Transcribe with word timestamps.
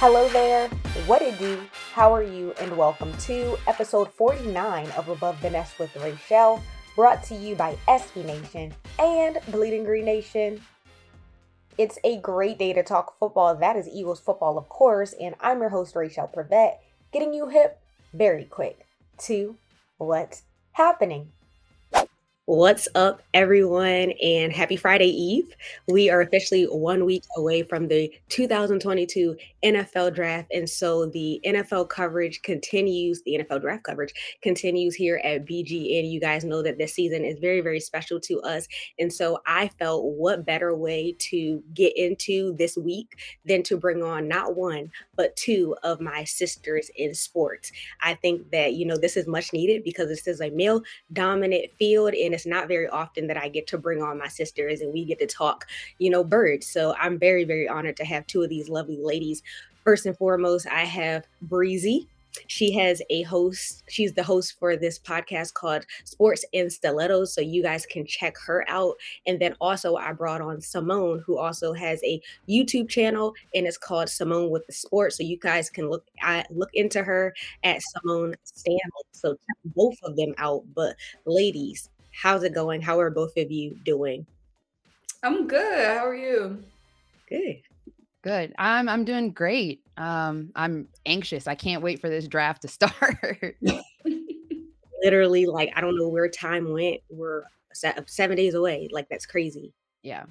Hello 0.00 0.28
there, 0.28 0.68
what 1.08 1.22
it 1.22 1.36
do? 1.40 1.60
How 1.92 2.14
are 2.14 2.22
you? 2.22 2.54
And 2.60 2.76
welcome 2.76 3.12
to 3.22 3.58
episode 3.66 4.12
49 4.12 4.88
of 4.96 5.08
Above 5.08 5.42
the 5.42 5.50
Nest 5.50 5.80
with 5.80 5.96
Rachel, 5.96 6.62
brought 6.94 7.24
to 7.24 7.34
you 7.34 7.56
by 7.56 7.76
SB 7.88 8.24
Nation 8.24 8.72
and 9.00 9.40
Bleeding 9.48 9.82
Green 9.82 10.04
Nation. 10.04 10.62
It's 11.78 11.98
a 12.04 12.20
great 12.20 12.60
day 12.60 12.72
to 12.74 12.84
talk 12.84 13.18
football. 13.18 13.56
That 13.56 13.74
is 13.74 13.88
Eagles 13.88 14.20
football, 14.20 14.56
of 14.56 14.68
course, 14.68 15.14
and 15.20 15.34
I'm 15.40 15.58
your 15.58 15.70
host, 15.70 15.96
Rachel 15.96 16.30
Prevet, 16.32 16.74
getting 17.12 17.34
you 17.34 17.48
hip 17.48 17.80
very 18.14 18.44
quick 18.44 18.86
to 19.22 19.56
what's 19.96 20.42
happening. 20.74 21.32
What's 22.48 22.88
up, 22.94 23.20
everyone, 23.34 24.12
and 24.22 24.50
happy 24.54 24.76
Friday 24.76 25.10
Eve. 25.10 25.54
We 25.86 26.08
are 26.08 26.22
officially 26.22 26.64
one 26.64 27.04
week 27.04 27.22
away 27.36 27.62
from 27.62 27.88
the 27.88 28.10
2022 28.30 29.36
NFL 29.62 30.14
draft. 30.14 30.50
And 30.50 30.66
so 30.66 31.04
the 31.04 31.42
NFL 31.44 31.90
coverage 31.90 32.40
continues, 32.40 33.20
the 33.26 33.38
NFL 33.38 33.60
draft 33.60 33.84
coverage 33.84 34.14
continues 34.40 34.94
here 34.94 35.20
at 35.24 35.44
BGN. 35.44 36.10
You 36.10 36.20
guys 36.20 36.42
know 36.42 36.62
that 36.62 36.78
this 36.78 36.94
season 36.94 37.22
is 37.22 37.38
very, 37.38 37.60
very 37.60 37.80
special 37.80 38.18
to 38.20 38.40
us. 38.40 38.66
And 38.98 39.12
so 39.12 39.40
I 39.46 39.68
felt 39.78 40.06
what 40.06 40.46
better 40.46 40.74
way 40.74 41.16
to 41.18 41.62
get 41.74 41.94
into 41.98 42.56
this 42.56 42.78
week 42.78 43.18
than 43.44 43.62
to 43.64 43.76
bring 43.76 44.02
on 44.02 44.26
not 44.26 44.56
one, 44.56 44.90
but 45.16 45.36
two 45.36 45.76
of 45.82 46.00
my 46.00 46.24
sisters 46.24 46.90
in 46.96 47.12
sports. 47.12 47.70
I 48.00 48.14
think 48.14 48.52
that, 48.52 48.72
you 48.72 48.86
know, 48.86 48.96
this 48.96 49.18
is 49.18 49.26
much 49.26 49.52
needed 49.52 49.84
because 49.84 50.08
this 50.08 50.26
is 50.26 50.40
a 50.40 50.48
male 50.48 50.80
dominant 51.12 51.66
field 51.78 52.14
and 52.14 52.37
it's 52.38 52.46
not 52.46 52.68
very 52.68 52.86
often 52.86 53.26
that 53.26 53.36
I 53.36 53.48
get 53.48 53.66
to 53.68 53.78
bring 53.78 54.00
on 54.00 54.16
my 54.16 54.28
sisters 54.28 54.80
and 54.80 54.92
we 54.92 55.04
get 55.04 55.18
to 55.18 55.26
talk, 55.26 55.66
you 55.98 56.08
know, 56.08 56.22
birds. 56.22 56.68
So 56.68 56.94
I'm 56.96 57.18
very, 57.18 57.42
very 57.42 57.68
honored 57.68 57.96
to 57.96 58.04
have 58.04 58.28
two 58.28 58.44
of 58.44 58.48
these 58.48 58.68
lovely 58.68 58.98
ladies. 59.00 59.42
First 59.82 60.06
and 60.06 60.16
foremost, 60.16 60.68
I 60.68 60.84
have 60.84 61.26
Breezy. 61.42 62.06
She 62.46 62.70
has 62.74 63.02
a 63.10 63.22
host. 63.22 63.82
She's 63.88 64.12
the 64.12 64.22
host 64.22 64.56
for 64.56 64.76
this 64.76 65.00
podcast 65.00 65.54
called 65.54 65.84
Sports 66.04 66.44
and 66.54 66.72
Stilettos. 66.72 67.34
So 67.34 67.40
you 67.40 67.60
guys 67.60 67.86
can 67.86 68.06
check 68.06 68.36
her 68.46 68.64
out. 68.68 68.94
And 69.26 69.40
then 69.40 69.56
also, 69.60 69.96
I 69.96 70.12
brought 70.12 70.40
on 70.40 70.60
Simone, 70.60 71.24
who 71.26 71.38
also 71.38 71.72
has 71.72 72.00
a 72.04 72.20
YouTube 72.48 72.88
channel 72.88 73.34
and 73.52 73.66
it's 73.66 73.78
called 73.78 74.08
Simone 74.08 74.50
with 74.50 74.64
the 74.68 74.72
Sport. 74.72 75.12
So 75.12 75.24
you 75.24 75.38
guys 75.38 75.70
can 75.70 75.90
look 75.90 76.06
at 76.22 76.48
look 76.54 76.70
into 76.74 77.02
her 77.02 77.34
at 77.64 77.82
Simone 77.82 78.36
Stanley. 78.44 78.80
So 79.10 79.32
check 79.32 79.56
both 79.74 79.96
of 80.04 80.14
them 80.14 80.34
out. 80.38 80.62
But 80.76 80.94
ladies, 81.24 81.90
how's 82.20 82.42
it 82.42 82.54
going? 82.54 82.80
How 82.80 82.98
are 82.98 83.10
both 83.10 83.36
of 83.36 83.50
you 83.50 83.76
doing? 83.84 84.26
I'm 85.22 85.46
good. 85.46 85.86
How 85.86 86.06
are 86.06 86.14
you? 86.14 86.62
Good. 87.28 87.62
Good. 88.22 88.52
I'm 88.58 88.88
I'm 88.88 89.04
doing 89.04 89.30
great. 89.30 89.82
Um, 89.96 90.50
I'm 90.56 90.88
anxious. 91.06 91.46
I 91.46 91.54
can't 91.54 91.82
wait 91.82 92.00
for 92.00 92.08
this 92.08 92.26
draft 92.26 92.62
to 92.62 92.68
start. 92.68 93.56
Literally, 95.02 95.46
like 95.46 95.72
I 95.76 95.80
don't 95.80 95.96
know 95.96 96.08
where 96.08 96.28
time 96.28 96.72
went. 96.72 97.00
We're 97.08 97.44
seven 97.72 98.36
days 98.36 98.54
away. 98.54 98.88
Like 98.90 99.08
that's 99.08 99.26
crazy. 99.26 99.72
Yeah. 100.02 100.24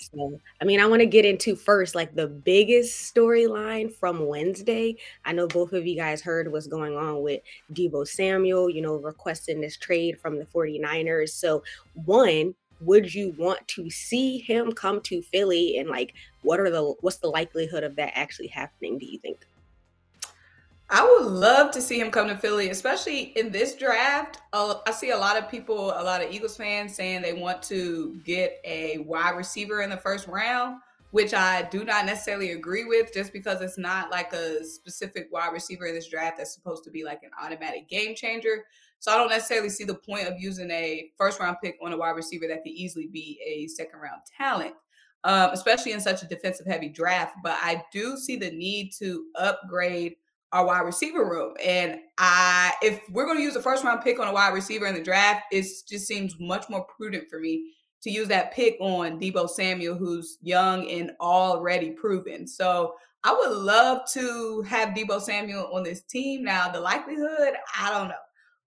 So, 0.00 0.40
I 0.60 0.64
mean, 0.64 0.80
I 0.80 0.86
want 0.86 1.00
to 1.00 1.06
get 1.06 1.24
into 1.26 1.54
first 1.54 1.94
like 1.94 2.14
the 2.14 2.26
biggest 2.26 3.14
storyline 3.14 3.92
from 3.94 4.26
Wednesday. 4.26 4.96
I 5.24 5.32
know 5.32 5.46
both 5.46 5.72
of 5.72 5.86
you 5.86 5.94
guys 5.94 6.22
heard 6.22 6.50
what's 6.50 6.66
going 6.66 6.96
on 6.96 7.22
with 7.22 7.42
Deebo 7.74 8.08
Samuel, 8.08 8.70
you 8.70 8.80
know, 8.80 8.96
requesting 8.96 9.60
this 9.60 9.76
trade 9.76 10.18
from 10.18 10.38
the 10.38 10.46
49ers. 10.46 11.30
So, 11.30 11.62
one, 11.94 12.54
would 12.80 13.12
you 13.14 13.34
want 13.36 13.66
to 13.68 13.90
see 13.90 14.38
him 14.38 14.72
come 14.72 15.02
to 15.02 15.20
Philly 15.22 15.76
and 15.78 15.88
like 15.90 16.14
what 16.42 16.58
are 16.58 16.70
the 16.70 16.94
what's 17.02 17.18
the 17.18 17.28
likelihood 17.28 17.84
of 17.84 17.96
that 17.96 18.12
actually 18.16 18.48
happening, 18.48 18.98
do 18.98 19.04
you 19.06 19.18
think? 19.18 19.44
I 20.92 21.04
would 21.04 21.30
love 21.30 21.70
to 21.72 21.80
see 21.80 22.00
him 22.00 22.10
come 22.10 22.26
to 22.26 22.36
Philly, 22.36 22.70
especially 22.70 23.32
in 23.36 23.52
this 23.52 23.76
draft. 23.76 24.38
Uh, 24.52 24.74
I 24.84 24.90
see 24.90 25.10
a 25.10 25.16
lot 25.16 25.36
of 25.36 25.48
people, 25.48 25.92
a 25.92 26.02
lot 26.02 26.20
of 26.20 26.32
Eagles 26.32 26.56
fans 26.56 26.96
saying 26.96 27.22
they 27.22 27.32
want 27.32 27.62
to 27.64 28.20
get 28.24 28.60
a 28.64 28.98
wide 28.98 29.36
receiver 29.36 29.82
in 29.82 29.90
the 29.90 29.96
first 29.96 30.26
round, 30.26 30.80
which 31.12 31.32
I 31.32 31.62
do 31.70 31.84
not 31.84 32.06
necessarily 32.06 32.52
agree 32.52 32.86
with 32.86 33.14
just 33.14 33.32
because 33.32 33.60
it's 33.60 33.78
not 33.78 34.10
like 34.10 34.32
a 34.32 34.64
specific 34.64 35.28
wide 35.30 35.52
receiver 35.52 35.86
in 35.86 35.94
this 35.94 36.08
draft 36.08 36.38
that's 36.38 36.52
supposed 36.52 36.82
to 36.84 36.90
be 36.90 37.04
like 37.04 37.22
an 37.22 37.30
automatic 37.40 37.88
game 37.88 38.16
changer. 38.16 38.64
So 38.98 39.12
I 39.12 39.16
don't 39.16 39.30
necessarily 39.30 39.70
see 39.70 39.84
the 39.84 39.94
point 39.94 40.26
of 40.26 40.40
using 40.40 40.72
a 40.72 41.12
first 41.16 41.38
round 41.38 41.58
pick 41.62 41.78
on 41.80 41.92
a 41.92 41.96
wide 41.96 42.16
receiver 42.16 42.48
that 42.48 42.64
could 42.64 42.72
easily 42.72 43.06
be 43.06 43.38
a 43.46 43.68
second 43.68 44.00
round 44.00 44.22
talent. 44.36 44.74
Um, 45.22 45.50
especially 45.52 45.92
in 45.92 46.00
such 46.00 46.22
a 46.22 46.26
defensive 46.26 46.66
heavy 46.66 46.88
draft. 46.88 47.36
But 47.44 47.58
I 47.60 47.84
do 47.92 48.16
see 48.16 48.36
the 48.36 48.50
need 48.50 48.90
to 48.98 49.26
upgrade 49.38 50.16
our 50.52 50.66
wide 50.66 50.80
receiver 50.80 51.24
room. 51.24 51.54
And 51.64 52.00
I, 52.18 52.72
if 52.82 53.00
we're 53.10 53.24
going 53.24 53.38
to 53.38 53.42
use 53.42 53.56
a 53.56 53.62
first 53.62 53.84
round 53.84 54.02
pick 54.02 54.18
on 54.18 54.28
a 54.28 54.32
wide 54.32 54.52
receiver 54.52 54.86
in 54.86 54.94
the 54.94 55.02
draft, 55.02 55.44
it 55.52 55.66
just 55.88 56.06
seems 56.06 56.34
much 56.40 56.68
more 56.68 56.84
prudent 56.84 57.28
for 57.30 57.38
me 57.38 57.72
to 58.02 58.10
use 58.10 58.28
that 58.28 58.52
pick 58.52 58.76
on 58.80 59.20
Deebo 59.20 59.48
Samuel, 59.48 59.94
who's 59.94 60.38
young 60.40 60.88
and 60.90 61.12
already 61.20 61.90
proven. 61.90 62.46
So 62.46 62.94
I 63.24 63.32
would 63.34 63.56
love 63.56 64.10
to 64.12 64.62
have 64.62 64.90
Deebo 64.90 65.20
Samuel 65.20 65.70
on 65.72 65.82
this 65.82 66.02
team. 66.02 66.42
Now, 66.42 66.70
the 66.70 66.80
likelihood, 66.80 67.54
I 67.78 67.90
don't 67.90 68.08
know, 68.08 68.14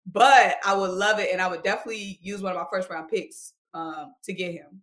but 0.06 0.58
I 0.64 0.76
would 0.76 0.92
love 0.92 1.20
it, 1.20 1.30
and 1.32 1.42
I 1.42 1.48
would 1.48 1.64
definitely 1.64 2.20
use 2.22 2.42
one 2.42 2.52
of 2.56 2.60
my 2.60 2.68
first 2.72 2.90
round 2.90 3.10
picks 3.10 3.54
um, 3.74 4.14
to 4.24 4.34
get 4.34 4.54
him. 4.54 4.82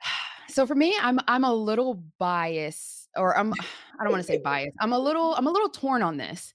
So 0.48 0.66
for 0.66 0.74
me, 0.74 0.94
I'm 1.00 1.18
I'm 1.28 1.44
a 1.44 1.54
little 1.54 2.02
biased 2.18 3.01
or 3.16 3.36
I'm 3.36 3.52
I 4.00 4.04
don't 4.04 4.12
want 4.12 4.22
to 4.22 4.26
say 4.26 4.38
biased. 4.38 4.76
I'm 4.80 4.92
a 4.92 4.98
little 4.98 5.34
I'm 5.34 5.46
a 5.46 5.50
little 5.50 5.68
torn 5.68 6.02
on 6.02 6.16
this 6.16 6.52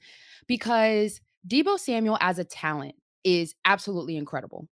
because 0.47 1.21
Deebo 1.47 1.79
Samuel 1.79 2.17
as 2.19 2.39
a 2.39 2.43
talent 2.43 2.95
is 3.23 3.55
absolutely 3.65 4.17
incredible. 4.17 4.67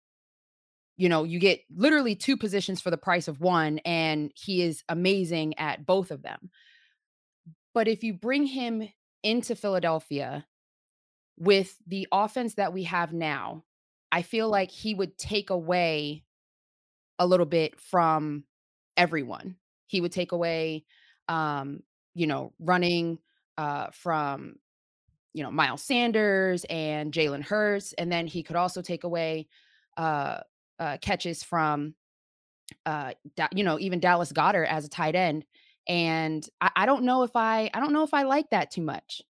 You 0.97 1.09
know, 1.09 1.23
you 1.23 1.39
get 1.39 1.61
literally 1.75 2.15
two 2.15 2.37
positions 2.37 2.81
for 2.81 2.89
the 2.89 2.97
price 2.97 3.27
of 3.27 3.41
one 3.41 3.79
and 3.79 4.31
he 4.35 4.61
is 4.61 4.83
amazing 4.87 5.57
at 5.59 5.85
both 5.85 6.09
of 6.09 6.21
them. 6.21 6.49
But 7.73 7.89
if 7.89 8.03
you 8.03 8.13
bring 8.13 8.45
him 8.45 8.87
into 9.23 9.55
Philadelphia 9.55 10.45
with 11.37 11.75
the 11.85 12.07
offense 12.11 12.53
that 12.55 12.71
we 12.71 12.83
have 12.83 13.11
now, 13.11 13.65
I 14.11 14.21
feel 14.21 14.49
like 14.49 14.71
he 14.71 14.93
would 14.93 15.17
take 15.17 15.49
away 15.49 16.23
a 17.19 17.27
little 17.27 17.45
bit 17.45 17.79
from 17.79 18.45
everyone. 18.95 19.57
He 19.87 19.99
would 19.99 20.13
take 20.13 20.31
away 20.31 20.85
um, 21.27 21.81
you 22.13 22.27
know, 22.27 22.53
running 22.59 23.19
uh, 23.57 23.87
from, 23.91 24.55
you 25.33 25.43
know, 25.43 25.51
Miles 25.51 25.81
Sanders 25.81 26.65
and 26.69 27.11
Jalen 27.11 27.43
Hurts. 27.43 27.93
And 27.93 28.11
then 28.11 28.27
he 28.27 28.43
could 28.43 28.55
also 28.55 28.81
take 28.81 29.03
away 29.03 29.47
uh, 29.97 30.39
uh, 30.79 30.97
catches 31.01 31.43
from, 31.43 31.93
uh, 32.85 33.13
you 33.53 33.63
know, 33.63 33.79
even 33.79 33.99
Dallas 33.99 34.31
Goedert 34.31 34.67
as 34.67 34.85
a 34.85 34.89
tight 34.89 35.15
end. 35.15 35.45
And 35.87 36.47
I, 36.61 36.71
I 36.75 36.85
don't 36.85 37.03
know 37.03 37.23
if 37.23 37.35
I, 37.35 37.69
I 37.73 37.79
don't 37.79 37.93
know 37.93 38.03
if 38.03 38.13
I 38.13 38.23
like 38.23 38.49
that 38.51 38.71
too 38.71 38.81
much. 38.81 39.21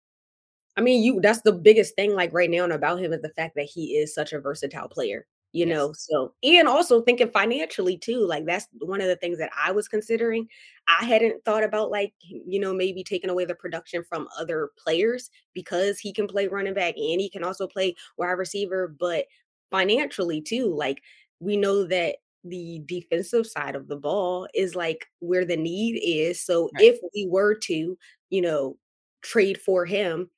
I 0.78 0.82
mean, 0.82 1.04
you 1.04 1.22
that's 1.22 1.42
the 1.42 1.54
biggest 1.54 1.96
thing 1.96 2.14
like 2.14 2.34
right 2.34 2.50
now 2.50 2.66
and 2.66 2.74
about 2.74 3.00
him 3.00 3.14
is 3.14 3.22
the 3.22 3.30
fact 3.30 3.56
that 3.56 3.64
he 3.66 3.96
is 3.96 4.14
such 4.14 4.34
a 4.34 4.40
versatile 4.42 4.90
player 4.90 5.26
you 5.56 5.66
yes. 5.66 5.74
know 5.74 5.94
so 5.94 6.34
and 6.44 6.68
also 6.68 7.02
thinking 7.02 7.32
financially 7.32 7.98
too 7.98 8.20
like 8.20 8.46
that's 8.46 8.68
one 8.80 9.00
of 9.00 9.08
the 9.08 9.16
things 9.16 9.38
that 9.38 9.50
i 9.58 9.72
was 9.72 9.88
considering 9.88 10.46
i 10.88 11.06
hadn't 11.06 11.44
thought 11.46 11.64
about 11.64 11.90
like 11.90 12.14
you 12.22 12.60
know 12.60 12.74
maybe 12.74 13.04
taking 13.04 13.30
away 13.30 13.46
the 13.46 13.56
production 13.56 14.04
from 14.04 14.28
other 14.38 14.72
players 14.78 15.30
because 15.54 15.98
he 15.98 16.12
can 16.12 16.28
play 16.28 16.48
running 16.48 16.74
back 16.74 16.96
and 16.98 17.22
he 17.22 17.30
can 17.30 17.44
also 17.44 17.68
play 17.68 17.96
wide 18.18 18.32
receiver 18.32 18.94
but 19.00 19.26
financially 19.72 20.42
too 20.42 20.74
like 20.76 21.02
we 21.40 21.56
know 21.56 21.86
that 21.86 22.18
the 22.44 22.82
defensive 22.86 23.48
side 23.48 23.76
of 23.76 23.88
the 23.88 23.96
ball 23.96 24.48
is 24.54 24.76
like 24.76 25.08
where 25.20 25.46
the 25.46 25.58
need 25.58 25.98
is 26.04 26.40
so 26.40 26.70
right. 26.76 26.84
if 26.84 27.00
we 27.16 27.28
were 27.30 27.56
to 27.56 27.98
you 28.30 28.42
know 28.42 28.78
trade 29.22 29.58
for 29.58 29.86
him 29.86 30.30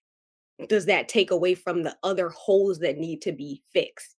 does 0.69 0.85
that 0.85 1.09
take 1.09 1.31
away 1.31 1.55
from 1.55 1.81
the 1.81 1.95
other 2.03 2.29
holes 2.29 2.79
that 2.79 2.97
need 2.97 3.21
to 3.21 3.31
be 3.31 3.61
fixed 3.73 4.16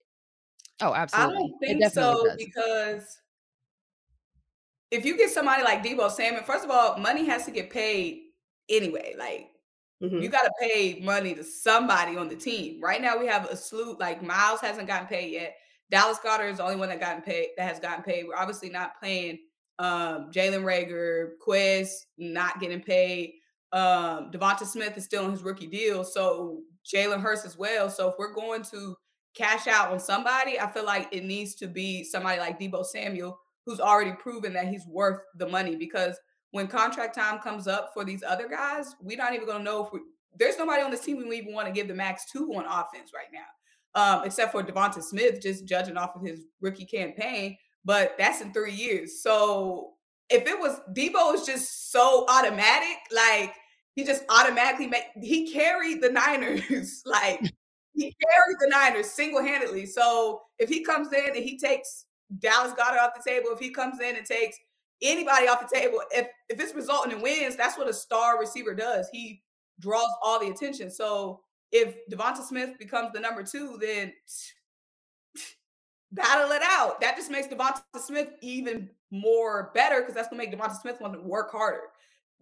Oh, 0.80 0.94
absolutely. 0.94 1.36
I 1.36 1.38
don't 1.38 1.58
think 1.80 1.92
so 1.92 2.25
does. 2.25 2.36
because 2.36 3.19
if 4.90 5.04
you 5.04 5.16
get 5.16 5.30
somebody 5.30 5.62
like 5.62 5.84
Deebo 5.84 6.10
Samuel, 6.10 6.42
first 6.44 6.64
of 6.64 6.70
all, 6.70 6.98
money 6.98 7.26
has 7.26 7.44
to 7.44 7.50
get 7.50 7.70
paid 7.70 8.22
anyway. 8.69 9.14
Like 9.19 9.48
mm-hmm. 10.02 10.20
you 10.20 10.28
got 10.28 10.42
to 10.42 10.52
pay 10.60 11.00
money 11.02 11.34
to 11.34 11.44
somebody 11.44 12.16
on 12.16 12.28
the 12.28 12.36
team. 12.36 12.80
Right 12.80 13.00
now, 13.00 13.19
we 13.19 13.26
have 13.26 13.46
a 13.46 13.56
slew. 13.56 13.96
Like 13.98 14.22
Miles 14.22 14.60
hasn't 14.60 14.88
gotten 14.88 15.08
paid 15.08 15.32
yet. 15.32 15.56
Dallas 15.90 16.19
Goedert 16.19 16.50
is 16.50 16.58
the 16.58 16.64
only 16.64 16.76
one 16.76 16.90
that 16.90 17.00
gotten 17.00 17.22
paid 17.22 17.48
that 17.56 17.69
has 17.69 17.80
gotten 17.80 18.04
paid. 18.04 18.26
We're 18.26 18.36
obviously 18.36 18.70
not 18.70 18.98
playing 19.00 19.38
um, 19.78 20.30
Jalen 20.30 20.62
Reagor, 20.62 21.30
Quez 21.46 21.88
not 22.19 22.60
getting 22.60 22.80
paid. 22.80 23.34
Um, 23.72 24.30
Devonta 24.30 24.64
Smith 24.64 24.96
is 24.96 25.04
still 25.04 25.25
on 25.25 25.30
his 25.30 25.42
rookie 25.42 25.66
deal, 25.66 26.04
so 26.04 26.60
Jalen 26.90 27.20
Hurts 27.20 27.44
as 27.44 27.56
well. 27.56 27.90
So 27.90 28.08
if 28.08 28.14
we're 28.19 28.34
going 28.34 28.62
to 28.64 28.96
cash 29.34 29.66
out 29.66 29.92
on 29.92 30.00
somebody, 30.00 30.58
I 30.58 30.70
feel 30.70 30.84
like 30.84 31.08
it 31.12 31.25
needs 31.25 31.54
to 31.56 31.66
be 31.66 32.04
somebody 32.04 32.40
like 32.40 32.58
Deebo 32.58 32.84
Samuel, 32.84 33.38
who's 33.64 33.80
already 33.80 34.12
proven 34.12 34.52
that 34.54 34.69
he's 34.69 34.86
worth 34.86 35.20
the 35.36 35.48
money. 35.48 35.76
Because 35.76 36.19
when 36.50 36.66
contract 36.66 37.14
time 37.14 37.38
comes 37.40 37.66
up 37.66 37.90
for 37.94 38.04
these 38.04 38.22
other 38.22 38.48
guys, 38.48 38.94
we're 39.00 39.16
not 39.19 39.34
even 39.34 39.46
going 39.46 39.58
to 39.58 39.64
know 39.64 39.84
if 39.84 39.92
we, 39.92 40.00
there's 40.38 40.58
nobody 40.58 40.82
on 40.82 40.90
the 40.90 40.96
team 40.96 41.16
we 41.16 41.36
even 41.36 41.52
want 41.52 41.66
to 41.66 41.72
give 41.72 41.88
the 41.88 41.94
max 41.94 42.30
to 42.32 42.52
on 42.54 42.64
offense 42.64 43.12
right 43.14 43.28
now, 43.32 44.00
um, 44.00 44.25
except 44.25 44.52
for 44.52 44.62
Devonta 44.62 45.02
Smith, 45.02 45.40
just 45.42 45.66
judging 45.66 45.96
off 45.96 46.16
of 46.16 46.22
his 46.22 46.46
rookie 46.60 46.86
campaign. 46.86 47.56
But 47.84 48.14
that's 48.19 48.40
in 48.40 48.52
three 48.52 48.75
years. 48.75 49.22
So 49.22 49.94
if 50.30 50.46
it 50.46 50.58
was 50.58 50.80
Deebo 50.92 51.34
is 51.34 51.44
just 51.44 51.90
so 51.90 52.26
automatic, 52.28 52.98
like 53.14 53.54
he 53.94 54.04
just 54.04 54.25
automatically 54.28 54.86
made 54.86 55.04
he 55.20 55.52
carried 55.52 56.02
the 56.02 56.10
Niners, 56.10 57.02
like 57.06 57.40
he 57.98 58.14
carried 58.22 58.56
the 58.60 58.68
Niners 58.68 59.10
single 59.10 59.42
handedly. 59.42 59.84
So 59.84 60.42
if 60.58 60.68
he 60.68 60.84
comes 60.84 61.12
in 61.12 61.26
and 61.34 61.36
he 61.36 61.58
takes 61.58 62.06
Dallas 62.38 62.72
Goedert 62.72 63.00
off 63.00 63.10
the 63.16 63.28
table, 63.28 63.50
if 63.50 63.58
he 63.58 63.70
comes 63.70 64.00
in 64.00 64.16
and 64.16 64.24
takes 64.24 64.56
anybody 65.02 65.48
off 65.48 65.68
the 65.68 65.76
table, 65.76 66.00
if 66.12 66.28
if 66.48 66.60
it's 66.60 66.74
resulting 66.74 67.12
in 67.12 67.20
wins, 67.20 67.56
that's 67.56 67.76
what 67.76 67.88
a 67.88 67.92
star 67.92 68.38
receiver 68.38 68.74
does. 68.74 69.08
He 69.12 69.42
draws 69.80 70.08
all 70.22 70.38
the 70.38 70.48
attention. 70.48 70.90
So 70.90 71.40
if 71.72 71.96
Devonta 72.10 72.44
Smith 72.44 72.78
becomes 72.78 73.12
the 73.12 73.20
number 73.20 73.42
two, 73.42 73.78
then 73.80 74.12
battle 76.12 76.52
it 76.52 76.62
out. 76.64 77.00
That 77.00 77.16
just 77.16 77.30
makes 77.30 77.48
Devonta 77.48 77.82
Smith 77.98 78.30
even 78.42 78.90
more 79.10 79.72
better 79.74 80.00
because 80.00 80.14
that's 80.14 80.28
gonna 80.28 80.42
make 80.42 80.52
Devonta 80.52 80.80
Smith 80.80 81.00
want 81.00 81.14
to 81.14 81.20
work 81.20 81.50
harder. 81.50 81.88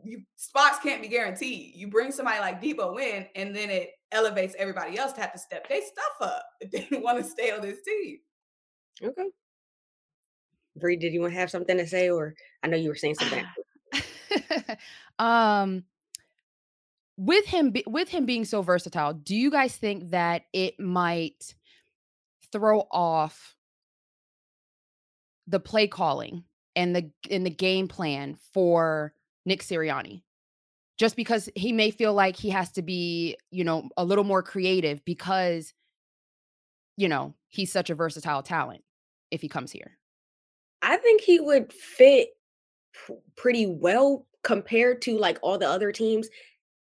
You 0.03 0.23
spots 0.37 0.79
can't 0.83 1.03
be 1.03 1.09
guaranteed. 1.09 1.75
You 1.75 1.89
bring 1.89 2.13
somebody 2.13 2.39
like 2.39 2.63
Deebo 2.63 3.01
in, 3.01 3.27
and 3.35 3.55
then 3.55 3.71
it 3.71 3.91
elevates 4.13 4.55
everybody 4.59 4.99
else 4.99 5.13
to 5.15 5.21
have 5.21 5.33
to 5.33 5.39
step 5.39 5.69
their 5.69 5.81
stuff 5.81 6.29
up 6.29 6.45
if 6.61 6.71
they 6.71 6.99
want 6.99 7.19
to 7.19 7.25
stay 7.25 7.51
on 7.51 7.61
this 7.61 7.79
team. 7.83 8.19
Okay. 9.03 9.29
Bree, 10.77 10.97
did 10.97 11.13
you 11.13 11.21
want 11.21 11.33
to 11.33 11.39
have 11.39 11.51
something 11.51 11.77
to 11.77 11.87
say, 11.87 12.11
or 12.11 12.35
I 12.63 12.69
know 12.69 12.77
you 12.77 12.89
were 12.89 12.95
saying 12.95 13.17
something. 13.17 13.45
um, 15.19 15.85
with 17.17 17.47
him, 17.47 17.73
with 17.87 18.11
him 18.11 18.27
being 18.27 18.45
so 18.45 18.61
versatile, 18.63 19.15
do 19.15 19.35
you 19.35 19.51
guys 19.51 19.77
think 19.77 20.11
that 20.11 20.43
it 20.53 20.79
might 20.79 21.55
throw 22.53 22.87
off 22.91 23.57
the 25.47 25.61
play 25.61 25.87
calling 25.87 26.45
and 26.75 26.95
the 26.95 27.11
in 27.29 27.45
the 27.45 27.51
game 27.51 27.89
plan 27.89 28.37
for 28.53 29.15
Nick 29.47 29.63
Sirianni? 29.63 30.23
Just 30.99 31.17
because 31.17 31.49
he 31.55 31.73
may 31.73 31.91
feel 31.91 32.13
like 32.13 32.37
he 32.37 32.51
has 32.51 32.71
to 32.73 32.83
be, 32.83 33.37
you 33.51 33.65
know, 33.65 33.89
a 33.97 34.05
little 34.05 34.25
more 34.25 34.43
creative 34.43 35.05
because, 35.05 35.73
you 36.97 37.09
know, 37.09 37.35
he's 37.49 37.73
such 37.73 37.89
a 37.89 37.95
versatile 37.95 38.43
talent 38.43 38.83
if 39.31 39.41
he 39.41 39.49
comes 39.49 39.73
here. 39.73 39.99
I 40.83 40.97
think 40.99 41.21
he 41.21 41.41
would 41.41 41.73
fit 41.73 42.31
pretty 43.37 43.67
well 43.67 44.27
compared 44.43 45.03
to 45.03 45.19
like 45.19 45.39
all 45.43 45.59
the 45.59 45.69
other 45.69 45.93
teams 45.93 46.29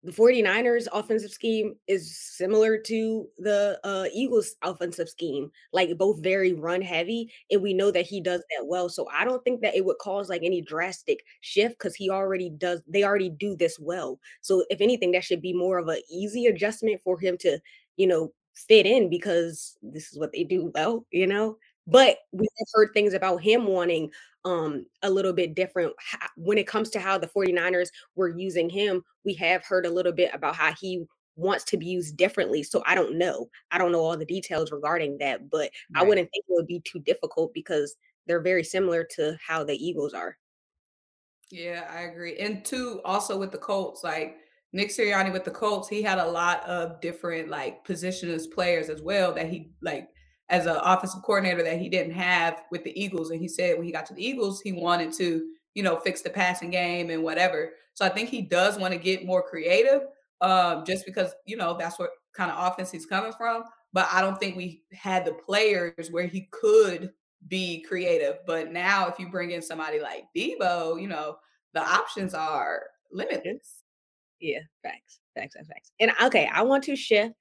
the 0.03 0.11
49ers 0.11 0.88
offensive 0.94 1.31
scheme 1.31 1.75
is 1.88 2.15
similar 2.17 2.77
to 2.77 3.27
the 3.39 3.79
uh, 3.83 4.05
Eagles 4.13 4.55
offensive 4.61 5.09
scheme, 5.09 5.51
like 5.73 5.97
both 5.97 6.21
very 6.21 6.53
run 6.53 6.81
heavy. 6.81 7.31
And 7.51 7.61
we 7.61 7.73
know 7.73 7.91
that 7.91 8.05
he 8.05 8.21
does 8.21 8.41
that 8.51 8.67
well. 8.67 8.89
So 8.89 9.07
I 9.11 9.25
don't 9.25 9.44
think 9.44 9.61
that 9.61 9.75
it 9.75 9.83
would 9.83 9.97
cause 9.97 10.29
like 10.29 10.44
any 10.44 10.61
drastic 10.61 11.23
shift 11.41 11.77
because 11.79 11.95
he 11.95 12.09
already 12.09 12.49
does, 12.51 12.81
they 12.88 13.03
already 13.03 13.29
do 13.29 13.55
this 13.55 13.79
well. 13.79 14.19
So 14.41 14.63
if 14.69 14.81
anything, 14.81 15.11
that 15.13 15.23
should 15.23 15.41
be 15.41 15.53
more 15.53 15.79
of 15.79 15.88
an 15.88 16.01
easy 16.09 16.45
adjustment 16.45 17.01
for 17.01 17.19
him 17.19 17.38
to, 17.39 17.59
you 17.97 18.07
know, 18.07 18.31
fit 18.53 18.85
in 18.85 19.09
because 19.09 19.77
this 19.81 20.11
is 20.11 20.19
what 20.19 20.31
they 20.31 20.44
do 20.44 20.71
well, 20.73 21.05
you 21.11 21.27
know? 21.27 21.57
But 21.87 22.17
we've 22.33 22.49
heard 22.73 22.89
things 22.93 23.13
about 23.13 23.41
him 23.41 23.65
wanting 23.65 24.11
um, 24.45 24.85
a 25.03 25.09
little 25.09 25.33
bit 25.33 25.55
different 25.55 25.93
when 26.35 26.57
it 26.57 26.67
comes 26.67 26.89
to 26.91 26.99
how 26.99 27.17
the 27.17 27.27
49ers 27.27 27.89
were 28.15 28.29
using 28.29 28.69
him. 28.69 29.03
We 29.25 29.33
have 29.35 29.65
heard 29.65 29.85
a 29.85 29.89
little 29.89 30.11
bit 30.11 30.31
about 30.33 30.55
how 30.55 30.73
he 30.73 31.05
wants 31.37 31.63
to 31.65 31.77
be 31.77 31.85
used 31.85 32.17
differently. 32.17 32.63
So 32.63 32.83
I 32.85 32.95
don't 32.95 33.17
know. 33.17 33.47
I 33.71 33.77
don't 33.77 33.91
know 33.91 34.01
all 34.01 34.17
the 34.17 34.25
details 34.25 34.71
regarding 34.71 35.17
that, 35.19 35.49
but 35.49 35.69
right. 35.93 36.01
I 36.01 36.03
wouldn't 36.03 36.29
think 36.31 36.45
it 36.47 36.53
would 36.53 36.67
be 36.67 36.81
too 36.81 36.99
difficult 36.99 37.53
because 37.53 37.95
they're 38.25 38.41
very 38.41 38.63
similar 38.63 39.07
to 39.15 39.37
how 39.45 39.63
the 39.63 39.75
Eagles 39.75 40.13
are. 40.13 40.37
Yeah, 41.49 41.87
I 41.89 42.01
agree. 42.01 42.37
And 42.37 42.65
two, 42.65 42.99
also 43.05 43.37
with 43.37 43.51
the 43.51 43.57
Colts, 43.57 44.03
like 44.03 44.37
Nick 44.73 44.89
Sirianni 44.89 45.31
with 45.31 45.45
the 45.45 45.51
Colts, 45.51 45.87
he 45.87 46.01
had 46.01 46.17
a 46.17 46.29
lot 46.29 46.63
of 46.65 46.99
different 46.99 47.49
like 47.49 47.87
positionless 47.87 48.51
players 48.51 48.89
as 48.89 49.01
well 49.01 49.33
that 49.33 49.49
he 49.49 49.71
like 49.81 50.09
as 50.49 50.65
an 50.65 50.77
offensive 50.81 51.21
coordinator 51.23 51.63
that 51.63 51.79
he 51.79 51.89
didn't 51.89 52.13
have 52.13 52.63
with 52.71 52.83
the 52.83 52.99
Eagles. 52.99 53.31
And 53.31 53.39
he 53.39 53.47
said 53.47 53.77
when 53.77 53.85
he 53.85 53.91
got 53.91 54.05
to 54.07 54.13
the 54.13 54.25
Eagles, 54.25 54.61
he 54.61 54.71
wanted 54.71 55.11
to, 55.13 55.45
you 55.73 55.83
know, 55.83 55.97
fix 55.97 56.21
the 56.21 56.29
passing 56.29 56.69
game 56.69 57.09
and 57.09 57.23
whatever. 57.23 57.71
So 57.94 58.05
I 58.05 58.09
think 58.09 58.29
he 58.29 58.41
does 58.41 58.77
want 58.77 58.94
to 58.94 58.99
get 58.99 59.25
more 59.25 59.41
creative, 59.41 60.03
um, 60.41 60.85
just 60.85 61.05
because 61.05 61.31
you 61.45 61.57
know 61.57 61.75
that's 61.77 61.99
what 61.99 62.11
kind 62.35 62.51
of 62.51 62.71
offense 62.71 62.91
he's 62.91 63.05
coming 63.05 63.33
from. 63.33 63.63
But 63.91 64.07
I 64.11 64.21
don't 64.21 64.39
think 64.39 64.55
we 64.55 64.83
had 64.94 65.25
the 65.25 65.33
players 65.33 66.09
where 66.11 66.27
he 66.27 66.47
could 66.51 67.11
be 67.47 67.81
creative. 67.81 68.38
But 68.45 68.71
now, 68.71 69.07
if 69.07 69.19
you 69.19 69.29
bring 69.29 69.51
in 69.51 69.61
somebody 69.61 69.99
like 69.99 70.25
Deebo, 70.35 71.01
you 71.01 71.07
know, 71.07 71.38
the 71.73 71.81
options 71.81 72.33
are 72.33 72.83
limitless. 73.11 73.83
Yeah, 74.39 74.59
facts, 74.83 75.19
facts, 75.35 75.55
facts, 75.55 75.67
facts. 75.67 75.91
And 75.99 76.11
okay, 76.23 76.49
I 76.53 76.61
want 76.61 76.83
to 76.85 76.95
shift 76.95 77.33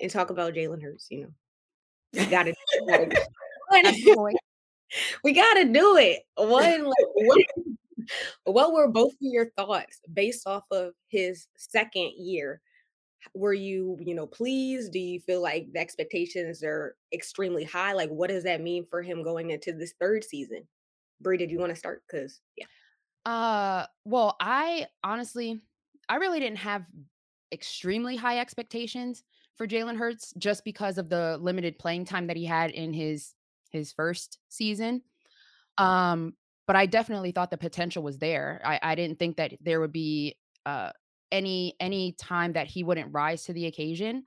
and 0.00 0.10
talk 0.10 0.30
about 0.30 0.54
Jalen 0.54 0.82
Hurts. 0.82 1.06
You 1.10 1.22
know, 1.22 1.30
we 2.12 2.26
gotta, 2.26 2.54
gotta 2.88 3.26
we 5.24 5.32
gotta 5.32 5.64
do 5.64 5.96
it. 5.96 6.22
One, 6.36 6.84
like, 6.84 6.94
what, 7.14 7.44
what 8.44 8.72
were 8.72 8.88
both 8.88 9.12
of 9.12 9.18
your 9.20 9.50
thoughts 9.56 10.00
based 10.12 10.46
off 10.46 10.64
of 10.70 10.92
his 11.08 11.48
second 11.56 12.12
year? 12.16 12.60
Were 13.34 13.54
you, 13.54 13.98
you 14.00 14.14
know, 14.14 14.26
pleased? 14.26 14.92
Do 14.92 15.00
you 15.00 15.18
feel 15.20 15.42
like 15.42 15.72
the 15.72 15.80
expectations 15.80 16.62
are 16.62 16.94
extremely 17.12 17.64
high? 17.64 17.92
Like, 17.92 18.10
what 18.10 18.30
does 18.30 18.44
that 18.44 18.60
mean 18.60 18.86
for 18.88 19.02
him 19.02 19.24
going 19.24 19.50
into 19.50 19.72
this 19.72 19.94
third 19.98 20.22
season? 20.22 20.66
Brie, 21.20 21.36
did 21.36 21.50
you 21.50 21.58
want 21.58 21.70
to 21.70 21.76
start? 21.76 22.02
Because 22.06 22.40
yeah. 22.56 22.66
Uh, 23.24 23.86
well, 24.04 24.36
I 24.38 24.86
honestly, 25.02 25.60
I 26.08 26.16
really 26.16 26.38
didn't 26.38 26.58
have 26.58 26.86
extremely 27.50 28.14
high 28.14 28.38
expectations 28.38 29.24
for 29.56 29.66
Jalen 29.66 29.96
Hurts 29.96 30.32
just 30.38 30.64
because 30.64 30.98
of 30.98 31.08
the 31.08 31.38
limited 31.40 31.78
playing 31.78 32.04
time 32.04 32.26
that 32.28 32.36
he 32.36 32.44
had 32.44 32.70
in 32.70 32.92
his 32.92 33.34
his 33.70 33.92
first 33.92 34.38
season. 34.48 35.02
Um, 35.78 36.34
but 36.66 36.76
I 36.76 36.86
definitely 36.86 37.32
thought 37.32 37.50
the 37.50 37.58
potential 37.58 38.02
was 38.02 38.18
there. 38.18 38.60
I, 38.64 38.80
I 38.82 38.94
didn't 38.94 39.18
think 39.18 39.36
that 39.36 39.54
there 39.60 39.80
would 39.80 39.92
be 39.92 40.36
uh, 40.64 40.90
any 41.30 41.74
any 41.80 42.12
time 42.12 42.52
that 42.54 42.66
he 42.66 42.82
wouldn't 42.82 43.12
rise 43.12 43.44
to 43.44 43.52
the 43.52 43.66
occasion. 43.66 44.26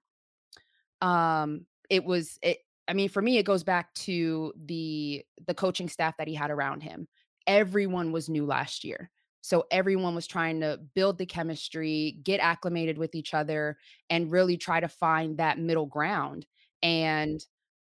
Um, 1.02 1.66
it 1.90 2.04
was 2.04 2.38
it. 2.42 2.60
I 2.88 2.94
mean, 2.94 3.10
for 3.10 3.22
me, 3.22 3.38
it 3.38 3.44
goes 3.44 3.64
back 3.64 3.94
to 3.96 4.54
the 4.66 5.24
the 5.46 5.54
coaching 5.54 5.90
staff 5.90 6.18
that 6.18 6.28
he 6.28 6.36
had 6.36 6.52
around 6.52 6.82
him. 6.82 7.08
Everyone 7.46 8.12
was 8.12 8.30
new 8.30 8.46
last 8.46 8.84
year. 8.84 9.10
So 9.50 9.66
everyone 9.72 10.14
was 10.14 10.28
trying 10.28 10.60
to 10.60 10.80
build 10.94 11.18
the 11.18 11.26
chemistry, 11.26 12.20
get 12.22 12.40
acclimated 12.40 13.00
with 13.00 13.16
each 13.16 13.34
other, 13.34 13.80
and 14.12 14.32
really 14.32 14.58
try 14.58 14.80
to 14.80 14.88
find 14.88 15.40
that 15.40 15.58
middle 15.58 15.88
ground. 15.88 16.46
And 16.84 17.44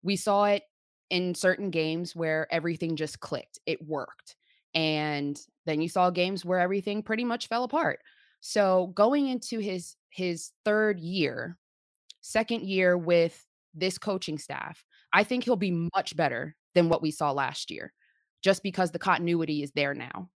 we 0.03 0.17
saw 0.17 0.45
it 0.45 0.63
in 1.11 1.35
certain 1.35 1.69
games 1.69 2.17
where 2.17 2.51
everything 2.51 2.97
just 2.97 3.21
clicked, 3.21 3.59
it 3.67 3.87
worked. 3.87 4.35
And 4.75 5.39
then 5.67 5.83
you 5.83 5.91
saw 5.91 6.09
games 6.09 6.43
where 6.43 6.59
everything 6.59 7.03
pretty 7.03 7.23
much 7.23 7.49
fell 7.49 7.65
apart. 7.65 8.01
So 8.41 8.87
going 8.95 9.29
into 9.29 9.59
his 9.59 9.97
his 10.09 10.53
third 10.65 11.01
year, 11.01 11.59
second 12.23 12.63
year 12.63 12.97
with 12.97 13.47
this 13.75 13.99
coaching 13.99 14.39
staff, 14.39 14.87
I 15.13 15.23
think 15.23 15.45
he'll 15.45 15.57
be 15.57 15.87
much 15.95 16.17
better 16.17 16.57
than 16.75 16.89
what 16.89 17.03
we 17.03 17.11
saw 17.11 17.31
last 17.31 17.71
year 17.71 17.93
just 18.43 18.63
because 18.63 18.91
the 18.91 18.99
continuity 18.99 19.63
is 19.63 19.73
there 19.73 19.93
now. 19.93 20.31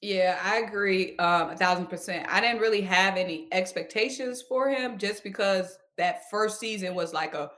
Yeah, 0.00 0.38
I 0.42 0.58
agree 0.58 1.16
um, 1.16 1.50
a 1.50 1.56
thousand 1.56 1.86
percent. 1.86 2.26
I 2.30 2.40
didn't 2.40 2.60
really 2.60 2.82
have 2.82 3.16
any 3.16 3.48
expectations 3.50 4.42
for 4.42 4.68
him 4.68 4.96
just 4.96 5.24
because 5.24 5.78
that 5.96 6.30
first 6.30 6.60
season 6.60 6.94
was 6.94 7.12
like 7.12 7.34
a 7.34 7.50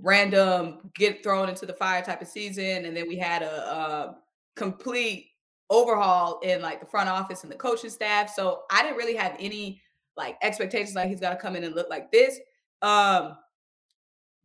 random 0.00 0.90
get 0.94 1.24
thrown 1.24 1.48
into 1.48 1.66
the 1.66 1.72
fire 1.72 2.02
type 2.02 2.22
of 2.22 2.28
season, 2.28 2.84
and 2.84 2.96
then 2.96 3.08
we 3.08 3.16
had 3.16 3.42
a, 3.42 3.52
a 3.52 4.16
complete 4.54 5.26
overhaul 5.70 6.38
in 6.44 6.62
like 6.62 6.78
the 6.80 6.86
front 6.86 7.08
office 7.08 7.42
and 7.42 7.50
the 7.50 7.56
coaching 7.56 7.90
staff. 7.90 8.32
So 8.34 8.62
I 8.70 8.82
didn't 8.84 8.96
really 8.96 9.16
have 9.16 9.34
any 9.40 9.82
like 10.16 10.36
expectations 10.42 10.94
like 10.94 11.08
he's 11.08 11.20
got 11.20 11.30
to 11.30 11.36
come 11.36 11.56
in 11.56 11.64
and 11.64 11.74
look 11.74 11.90
like 11.90 12.12
this. 12.12 12.38
Um, 12.80 13.36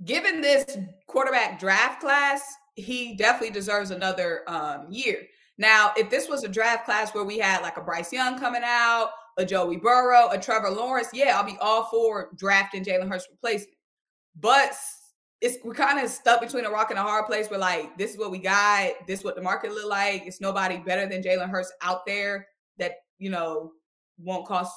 given 0.06 0.42
this 0.42 0.78
quarterback 1.08 1.60
draft 1.60 2.02
class, 2.02 2.42
he 2.76 3.16
definitely 3.16 3.54
deserves 3.54 3.92
another 3.92 4.42
um, 4.48 4.88
year. 4.90 5.20
Now, 5.58 5.92
if 5.96 6.10
this 6.10 6.28
was 6.28 6.44
a 6.44 6.48
draft 6.48 6.86
class 6.86 7.14
where 7.14 7.24
we 7.24 7.38
had 7.38 7.62
like 7.62 7.78
a 7.78 7.82
Bryce 7.82 8.12
Young 8.12 8.40
coming 8.40 8.64
out, 8.64 9.12
a 9.38 9.46
Joey 9.46 9.78
Burrow, 9.78 10.30
a 10.30 10.40
Trevor 10.40 10.70
Lawrence, 10.70 11.10
yeah, 11.14 11.38
I'll 11.38 11.46
be 11.46 11.58
all 11.62 11.86
for 11.86 12.30
drafting 12.36 12.84
Jalen 12.84 13.10
Hurts 13.10 13.28
replacement. 13.30 13.78
But 14.40 14.76
it's 15.42 15.58
we're 15.64 15.74
kind 15.74 16.00
of 16.00 16.10
stuck 16.10 16.42
between 16.42 16.66
a 16.66 16.72
rock 16.72 16.90
and 16.90 16.98
a 16.98 17.04
hard 17.04 17.26
place. 17.26 17.50
We're 17.52 17.58
like, 17.58 17.98
this 17.98 18.12
is 18.12 18.18
what 18.18 18.32
we 18.32 18.40
got. 18.40 18.94
This 19.08 19.20
is 19.20 19.26
what 19.26 19.36
the 19.36 19.42
market 19.42 19.72
look 19.72 19.90
like. 19.90 20.24
It's 20.26 20.42
nobody 20.42 20.78
better 20.78 21.08
than 21.08 21.22
Jalen 21.22 21.50
Hurts 21.50 21.72
out 21.82 22.06
there 22.06 22.48
that 22.78 22.94
you 23.20 23.30
know 23.30 23.74
won't 24.18 24.48
cost 24.48 24.74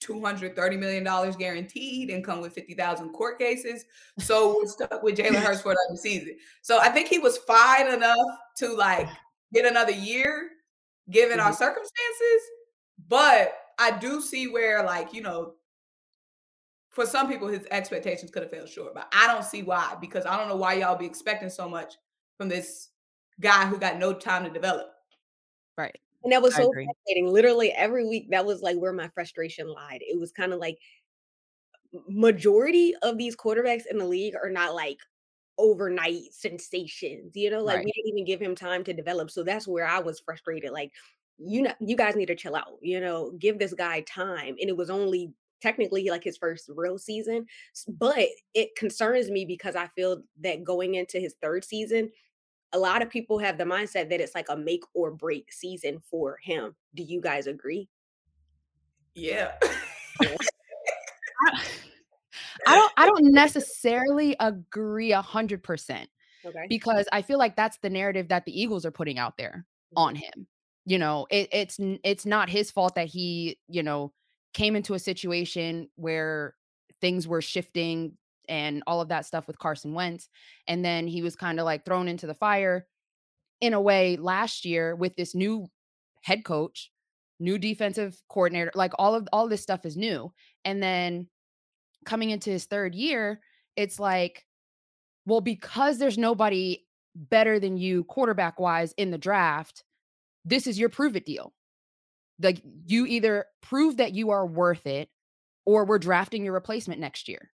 two 0.00 0.20
hundred 0.20 0.56
thirty 0.56 0.76
million 0.76 1.04
dollars 1.04 1.36
guaranteed 1.36 2.08
and 2.10 2.24
come 2.24 2.40
with 2.40 2.54
fifty 2.54 2.74
thousand 2.74 3.10
court 3.10 3.38
cases. 3.38 3.84
So 4.18 4.56
we're 4.56 4.68
stuck 4.68 5.02
with 5.02 5.16
Jalen 5.16 5.34
Hurts 5.42 5.60
for 5.60 5.72
another 5.72 6.00
season. 6.00 6.36
So 6.62 6.78
I 6.78 6.88
think 6.88 7.08
he 7.08 7.18
was 7.18 7.38
fine 7.38 7.92
enough 7.92 8.16
to 8.58 8.74
like 8.74 9.08
get 9.52 9.66
another 9.66 9.92
year, 9.92 10.50
given 11.10 11.38
mm-hmm. 11.38 11.46
our 11.46 11.52
circumstances. 11.52 12.42
But 13.08 13.54
I 13.78 13.92
do 13.92 14.20
see 14.20 14.48
where 14.48 14.84
like 14.84 15.12
you 15.14 15.22
know 15.22 15.54
for 16.90 17.06
some 17.06 17.28
people 17.28 17.48
his 17.48 17.66
expectations 17.70 18.30
could 18.30 18.42
have 18.42 18.50
fell 18.50 18.66
short, 18.66 18.94
but 18.94 19.12
I 19.12 19.26
don't 19.26 19.44
see 19.44 19.62
why 19.62 19.96
because 20.00 20.26
I 20.26 20.36
don't 20.36 20.48
know 20.48 20.56
why 20.56 20.74
y'all 20.74 20.96
be 20.96 21.06
expecting 21.06 21.50
so 21.50 21.68
much 21.68 21.94
from 22.36 22.48
this 22.48 22.88
guy 23.40 23.66
who 23.66 23.78
got 23.78 23.98
no 23.98 24.12
time 24.12 24.44
to 24.44 24.50
develop. 24.50 24.88
Right. 25.78 25.96
And 26.22 26.32
that 26.32 26.42
was 26.42 26.54
so 26.54 26.70
fascinating. 26.70 27.28
Literally 27.28 27.72
every 27.72 28.06
week, 28.06 28.30
that 28.30 28.44
was 28.44 28.60
like 28.60 28.76
where 28.76 28.92
my 28.92 29.08
frustration 29.08 29.66
lied. 29.66 30.00
It 30.02 30.18
was 30.18 30.32
kind 30.32 30.52
of 30.52 30.58
like 30.58 30.76
majority 32.08 32.94
of 33.02 33.16
these 33.16 33.36
quarterbacks 33.36 33.84
in 33.90 33.98
the 33.98 34.04
league 34.04 34.34
are 34.34 34.50
not 34.50 34.74
like 34.74 34.98
overnight 35.60 36.32
sensations. 36.32 37.32
You 37.34 37.50
know, 37.50 37.62
like 37.62 37.76
right. 37.76 37.84
we 37.84 37.92
didn't 37.92 38.08
even 38.08 38.24
give 38.24 38.40
him 38.40 38.54
time 38.54 38.82
to 38.84 38.92
develop. 38.92 39.30
So 39.30 39.44
that's 39.44 39.68
where 39.68 39.86
I 39.86 40.00
was 40.00 40.20
frustrated. 40.20 40.72
Like, 40.72 40.92
you 41.38 41.62
know, 41.62 41.74
you 41.80 41.96
guys 41.96 42.16
need 42.16 42.26
to 42.26 42.34
chill 42.34 42.56
out. 42.56 42.78
You 42.82 43.00
know, 43.00 43.32
give 43.38 43.58
this 43.58 43.74
guy 43.74 44.00
time. 44.02 44.56
And 44.60 44.68
it 44.68 44.76
was 44.76 44.90
only 44.90 45.32
technically 45.60 46.08
like 46.08 46.24
his 46.24 46.38
first 46.38 46.70
real 46.74 46.98
season. 46.98 47.46
But 47.88 48.28
it 48.54 48.70
concerns 48.76 49.30
me 49.30 49.44
because 49.44 49.76
I 49.76 49.88
feel 49.94 50.22
that 50.40 50.64
going 50.64 50.94
into 50.94 51.18
his 51.18 51.34
third 51.42 51.64
season, 51.64 52.10
a 52.72 52.78
lot 52.78 53.02
of 53.02 53.10
people 53.10 53.38
have 53.38 53.58
the 53.58 53.64
mindset 53.64 54.10
that 54.10 54.20
it's 54.20 54.34
like 54.34 54.48
a 54.48 54.56
make 54.56 54.84
or 54.94 55.10
break 55.10 55.52
season 55.52 56.00
for 56.10 56.38
him. 56.42 56.74
Do 56.94 57.02
you 57.02 57.20
guys 57.20 57.46
agree? 57.46 57.88
Yeah. 59.14 59.52
I 60.22 61.64
don't 62.66 62.92
I 62.96 63.06
don't 63.06 63.24
necessarily 63.32 64.36
agree 64.40 65.12
a 65.12 65.22
hundred 65.22 65.62
percent. 65.62 66.08
Okay. 66.44 66.66
Because 66.68 67.06
I 67.12 67.22
feel 67.22 67.38
like 67.38 67.56
that's 67.56 67.78
the 67.82 67.90
narrative 67.90 68.28
that 68.28 68.44
the 68.46 68.60
Eagles 68.60 68.86
are 68.86 68.90
putting 68.90 69.18
out 69.18 69.36
there 69.36 69.66
on 69.96 70.14
mm-hmm. 70.14 70.22
him. 70.22 70.46
You 70.86 70.98
know, 70.98 71.26
it, 71.30 71.48
it's 71.52 71.78
it's 72.02 72.26
not 72.26 72.48
his 72.48 72.70
fault 72.70 72.94
that 72.94 73.06
he, 73.06 73.58
you 73.68 73.82
know, 73.82 74.12
came 74.54 74.76
into 74.76 74.94
a 74.94 74.98
situation 74.98 75.88
where 75.96 76.54
things 77.00 77.28
were 77.28 77.42
shifting 77.42 78.16
and 78.48 78.82
all 78.86 79.00
of 79.00 79.08
that 79.08 79.26
stuff 79.26 79.46
with 79.46 79.58
Carson 79.58 79.94
Wentz. 79.94 80.28
And 80.66 80.84
then 80.84 81.06
he 81.06 81.22
was 81.22 81.36
kind 81.36 81.60
of 81.60 81.64
like 81.64 81.84
thrown 81.84 82.08
into 82.08 82.26
the 82.26 82.34
fire 82.34 82.86
in 83.60 83.74
a 83.74 83.80
way 83.80 84.16
last 84.16 84.64
year 84.64 84.96
with 84.96 85.14
this 85.16 85.34
new 85.34 85.66
head 86.22 86.44
coach, 86.44 86.90
new 87.38 87.58
defensive 87.58 88.20
coordinator, 88.28 88.72
like 88.74 88.92
all 88.98 89.14
of 89.14 89.28
all 89.32 89.48
this 89.48 89.62
stuff 89.62 89.86
is 89.86 89.96
new. 89.96 90.32
And 90.64 90.82
then 90.82 91.28
coming 92.04 92.30
into 92.30 92.50
his 92.50 92.64
third 92.64 92.94
year, 92.94 93.40
it's 93.76 93.98
like, 93.98 94.46
well, 95.26 95.40
because 95.40 95.98
there's 95.98 96.18
nobody 96.18 96.84
better 97.14 97.58
than 97.58 97.76
you 97.76 98.04
quarterback 98.04 98.58
wise 98.60 98.92
in 98.96 99.10
the 99.10 99.18
draft, 99.18 99.84
this 100.44 100.66
is 100.66 100.78
your 100.78 100.88
prove 100.88 101.16
it 101.16 101.26
deal. 101.26 101.52
Like 102.40 102.62
you 102.86 103.06
either 103.06 103.46
prove 103.60 103.98
that 103.98 104.12
you 104.12 104.30
are 104.30 104.46
worth 104.46 104.86
it 104.86 105.10
or 105.66 105.84
we're 105.84 105.98
drafting 105.98 106.44
your 106.44 106.54
replacement 106.54 107.00
next 107.00 107.28
year. 107.28 107.50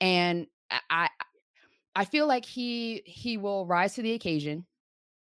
And 0.00 0.46
I 0.90 1.08
I 1.96 2.04
feel 2.04 2.26
like 2.26 2.44
he 2.44 3.02
he 3.06 3.36
will 3.36 3.66
rise 3.66 3.94
to 3.94 4.02
the 4.02 4.12
occasion. 4.12 4.66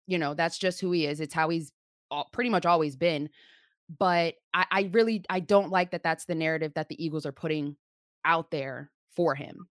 You 0.07 0.17
know, 0.17 0.33
that's 0.33 0.57
just 0.57 0.81
who 0.81 0.91
he 0.91 1.05
is. 1.05 1.21
It's 1.21 1.33
how 1.33 1.49
he's 1.49 1.71
all, 2.11 2.29
pretty 2.33 2.49
much 2.49 2.65
always 2.65 2.95
been. 2.95 3.29
But 3.97 4.35
I, 4.53 4.65
I 4.71 4.89
really 4.91 5.23
I 5.29 5.39
don't 5.39 5.69
like 5.69 5.91
that 5.91 6.03
that's 6.03 6.25
the 6.25 6.35
narrative 6.35 6.73
that 6.75 6.89
the 6.89 7.03
Eagles 7.03 7.25
are 7.25 7.31
putting 7.31 7.77
out 8.25 8.51
there 8.51 8.91
for 9.15 9.35
him. 9.35 9.67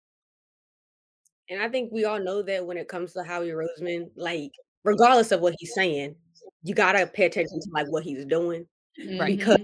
And 1.51 1.61
I 1.63 1.69
think 1.69 1.93
we 1.93 2.05
all 2.05 2.23
know 2.23 2.43
that 2.43 2.65
when 2.65 2.77
it 2.77 2.89
comes 2.89 3.13
to 3.13 3.23
Howie 3.23 3.49
Roseman, 3.49 4.11
like 4.17 4.53
regardless 4.85 5.33
of 5.33 5.41
what 5.41 5.55
he's 5.59 5.75
saying, 5.75 6.15
you 6.63 6.75
gotta 6.75 7.07
pay 7.07 7.27
attention 7.27 7.61
to 7.61 7.71
like 7.73 7.89
what 7.89 8.05
he's 8.05 8.25
doing. 8.25 8.67
Right. 9.19 9.37
Because 9.37 9.59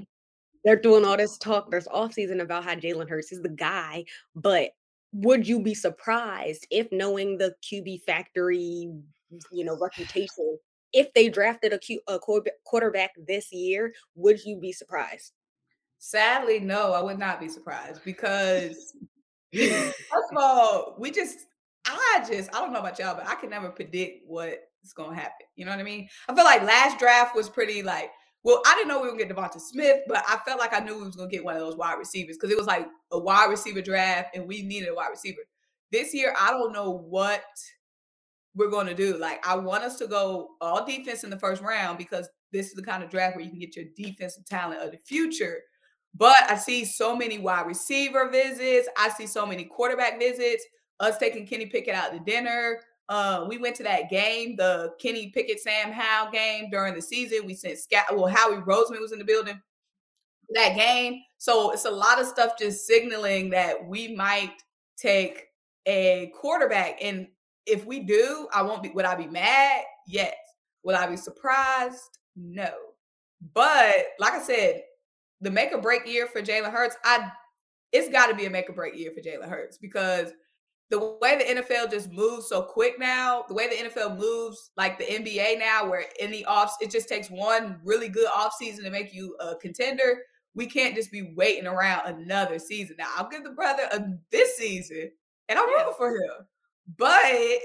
they're 0.64 0.80
doing 0.80 1.04
all 1.04 1.16
this 1.16 1.38
talk, 1.38 1.70
there's 1.70 1.86
off 1.88 2.12
season 2.12 2.40
about 2.40 2.64
how 2.64 2.74
Jalen 2.74 3.08
Hurts 3.08 3.32
is 3.32 3.42
the 3.42 3.48
guy, 3.48 4.04
but 4.34 4.70
would 5.12 5.46
you 5.46 5.60
be 5.60 5.74
surprised 5.74 6.66
if 6.70 6.90
knowing 6.92 7.38
the 7.38 7.54
QB 7.62 8.02
factory, 8.02 8.90
you 9.52 9.64
know, 9.64 9.78
reputation, 9.78 10.58
if 10.92 11.12
they 11.14 11.28
drafted 11.28 11.72
a, 11.72 11.78
Q, 11.78 12.00
a 12.08 12.18
quarterback 12.64 13.12
this 13.26 13.52
year, 13.52 13.92
would 14.14 14.42
you 14.44 14.58
be 14.58 14.72
surprised? 14.72 15.32
Sadly, 15.98 16.60
no, 16.60 16.92
I 16.92 17.02
would 17.02 17.18
not 17.18 17.40
be 17.40 17.48
surprised 17.48 18.02
because 18.04 18.94
first 19.54 20.32
of 20.32 20.36
all, 20.38 20.96
we 20.98 21.10
just 21.10 21.38
I 21.86 22.24
just 22.28 22.54
I 22.54 22.60
don't 22.60 22.72
know 22.72 22.80
about 22.80 22.98
y'all, 22.98 23.14
but 23.14 23.28
I 23.28 23.34
can 23.34 23.50
never 23.50 23.70
predict 23.70 24.24
what 24.26 24.58
is 24.84 24.92
gonna 24.92 25.14
happen. 25.16 25.46
You 25.56 25.64
know 25.64 25.72
what 25.72 25.80
I 25.80 25.84
mean? 25.84 26.08
I 26.28 26.34
feel 26.34 26.44
like 26.44 26.62
last 26.62 26.98
draft 26.98 27.34
was 27.34 27.48
pretty 27.48 27.82
like 27.82 28.10
well, 28.44 28.62
I 28.66 28.74
didn't 28.76 28.88
know 28.88 29.00
we 29.00 29.08
were 29.08 29.16
gonna 29.16 29.24
get 29.24 29.36
DeVonta 29.36 29.60
Smith, 29.60 30.02
but 30.06 30.22
I 30.26 30.38
felt 30.46 30.60
like 30.60 30.72
I 30.72 30.78
knew 30.78 30.96
we 30.96 31.04
was 31.04 31.16
gonna 31.16 31.28
get 31.28 31.44
one 31.44 31.54
of 31.54 31.60
those 31.60 31.76
wide 31.76 31.98
receivers 31.98 32.36
because 32.36 32.50
it 32.50 32.56
was 32.56 32.66
like 32.66 32.86
a 33.10 33.18
wide 33.18 33.50
receiver 33.50 33.82
draft 33.82 34.36
and 34.36 34.46
we 34.46 34.62
needed 34.62 34.88
a 34.88 34.94
wide 34.94 35.08
receiver. 35.10 35.40
This 35.90 36.14
year, 36.14 36.34
I 36.38 36.50
don't 36.50 36.72
know 36.72 36.90
what 36.90 37.42
we're 38.54 38.70
gonna 38.70 38.94
do. 38.94 39.16
Like, 39.16 39.46
I 39.46 39.56
want 39.56 39.84
us 39.84 39.98
to 39.98 40.06
go 40.06 40.50
all 40.60 40.86
defense 40.86 41.24
in 41.24 41.30
the 41.30 41.38
first 41.38 41.62
round 41.62 41.98
because 41.98 42.28
this 42.52 42.68
is 42.68 42.74
the 42.74 42.82
kind 42.82 43.02
of 43.02 43.10
draft 43.10 43.36
where 43.36 43.44
you 43.44 43.50
can 43.50 43.58
get 43.58 43.76
your 43.76 43.86
defensive 43.96 44.46
talent 44.46 44.82
of 44.82 44.92
the 44.92 44.98
future. 44.98 45.60
But 46.14 46.36
I 46.48 46.56
see 46.56 46.84
so 46.84 47.14
many 47.14 47.38
wide 47.38 47.66
receiver 47.66 48.28
visits. 48.30 48.88
I 48.96 49.10
see 49.10 49.26
so 49.26 49.46
many 49.46 49.64
quarterback 49.64 50.18
visits. 50.18 50.64
Us 51.00 51.18
taking 51.18 51.46
Kenny 51.46 51.66
Pickett 51.66 51.94
out 51.94 52.12
to 52.12 52.18
dinner. 52.18 52.80
Uh, 53.08 53.46
we 53.48 53.56
went 53.56 53.74
to 53.76 53.82
that 53.84 54.10
game, 54.10 54.56
the 54.56 54.92
Kenny 55.00 55.30
Pickett 55.30 55.60
Sam 55.60 55.92
Howell 55.92 56.30
game 56.30 56.68
during 56.70 56.94
the 56.94 57.00
season. 57.00 57.46
We 57.46 57.54
sent 57.54 57.78
Scott. 57.78 58.04
Well, 58.12 58.26
Howie 58.26 58.56
Roseman 58.56 59.00
was 59.00 59.12
in 59.12 59.18
the 59.18 59.24
building 59.24 59.60
that 60.50 60.74
game. 60.74 61.22
So 61.38 61.70
it's 61.72 61.84
a 61.84 61.90
lot 61.90 62.20
of 62.20 62.26
stuff 62.26 62.58
just 62.58 62.86
signaling 62.86 63.50
that 63.50 63.86
we 63.86 64.14
might 64.14 64.54
take 64.96 65.44
a 65.86 66.32
quarterback. 66.38 66.98
And 67.02 67.28
if 67.66 67.86
we 67.86 68.00
do, 68.00 68.48
I 68.52 68.62
won't 68.62 68.82
be. 68.82 68.90
Would 68.90 69.04
I 69.04 69.14
be 69.14 69.26
mad? 69.26 69.82
Yes. 70.06 70.34
Will 70.82 70.96
I 70.96 71.06
be 71.06 71.16
surprised? 71.16 72.18
No. 72.36 72.70
But 73.54 73.94
like 74.18 74.32
I 74.32 74.42
said, 74.42 74.82
the 75.40 75.50
make 75.50 75.72
or 75.72 75.80
break 75.80 76.06
year 76.06 76.26
for 76.26 76.42
Jalen 76.42 76.72
Hurts, 76.72 76.96
I 77.04 77.30
it's 77.92 78.08
got 78.10 78.26
to 78.26 78.34
be 78.34 78.46
a 78.46 78.50
make 78.50 78.68
or 78.68 78.74
break 78.74 78.96
year 78.96 79.12
for 79.12 79.20
Jalen 79.20 79.48
Hurts 79.48 79.78
because 79.78 80.32
the 80.90 81.18
way 81.20 81.36
the 81.36 81.60
NFL 81.60 81.90
just 81.90 82.10
moves 82.10 82.48
so 82.48 82.62
quick 82.62 82.98
now, 82.98 83.44
the 83.46 83.54
way 83.54 83.68
the 83.68 83.88
NFL 83.88 84.18
moves 84.18 84.70
like 84.76 84.98
the 84.98 85.04
NBA 85.04 85.58
now, 85.58 85.88
where 85.88 86.04
in 86.18 86.30
the 86.30 86.44
off, 86.46 86.76
it 86.80 86.90
just 86.90 87.08
takes 87.08 87.30
one 87.30 87.78
really 87.84 88.08
good 88.08 88.28
offseason 88.28 88.82
to 88.84 88.90
make 88.90 89.14
you 89.14 89.36
a 89.40 89.54
contender. 89.56 90.22
We 90.54 90.66
can't 90.66 90.94
just 90.94 91.12
be 91.12 91.34
waiting 91.36 91.66
around 91.66 92.06
another 92.06 92.58
season. 92.58 92.96
Now, 92.98 93.08
I'll 93.16 93.28
give 93.28 93.44
the 93.44 93.50
brother 93.50 93.82
a, 93.92 94.02
this 94.32 94.56
season, 94.56 95.10
and 95.48 95.58
I'm 95.58 95.68
rooting 95.68 95.92
for 95.96 96.10
him. 96.10 96.46
But 96.96 97.58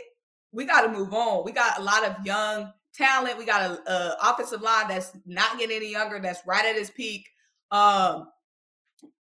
we 0.51 0.65
got 0.65 0.81
to 0.81 0.89
move 0.89 1.13
on. 1.13 1.45
We 1.45 1.53
got 1.53 1.79
a 1.79 1.81
lot 1.81 2.05
of 2.05 2.25
young 2.25 2.73
talent. 2.93 3.37
We 3.37 3.45
got 3.45 3.71
a, 3.71 3.91
a 3.91 4.31
offensive 4.31 4.61
line 4.61 4.89
that's 4.89 5.15
not 5.25 5.57
getting 5.57 5.77
any 5.77 5.91
younger. 5.91 6.19
That's 6.19 6.45
right 6.45 6.65
at 6.65 6.75
its 6.75 6.89
peak. 6.89 7.27
Um, 7.73 8.29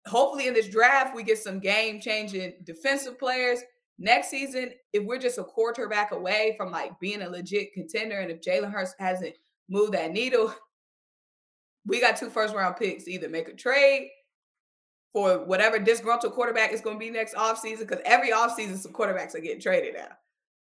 hopefully, 0.05 0.47
in 0.47 0.53
this 0.53 0.67
draft, 0.67 1.15
we 1.15 1.23
get 1.23 1.37
some 1.37 1.59
game 1.59 2.01
changing 2.01 2.55
defensive 2.65 3.17
players 3.17 3.59
next 3.99 4.29
season, 4.29 4.71
if 4.93 5.03
we're 5.03 5.19
just 5.19 5.37
a 5.37 5.43
quarterback 5.43 6.11
away 6.11 6.55
from 6.57 6.71
like 6.71 6.99
being 6.99 7.21
a 7.21 7.29
legit 7.29 7.73
contender, 7.73 8.19
and 8.19 8.31
if 8.31 8.41
Jalen 8.41 8.71
Hurts 8.71 8.95
hasn't 8.97 9.35
moved 9.69 9.93
that 9.93 10.11
needle, 10.11 10.53
we 11.85 12.01
got 12.01 12.17
two 12.17 12.29
first 12.29 12.55
round 12.55 12.77
picks 12.77 13.07
either 13.07 13.29
make 13.29 13.47
a 13.47 13.53
trade 13.53 14.09
for 15.13 15.45
whatever 15.45 15.79
disgruntled 15.79 16.33
quarterback 16.33 16.71
is 16.71 16.81
going 16.81 16.95
to 16.95 16.99
be 16.99 17.09
next 17.09 17.35
offseason, 17.35 17.79
because 17.79 17.99
every 18.05 18.31
offseason 18.31 18.77
some 18.77 18.93
quarterbacks 18.93 19.35
are 19.35 19.39
getting 19.39 19.61
traded 19.61 19.95
out, 19.95 20.17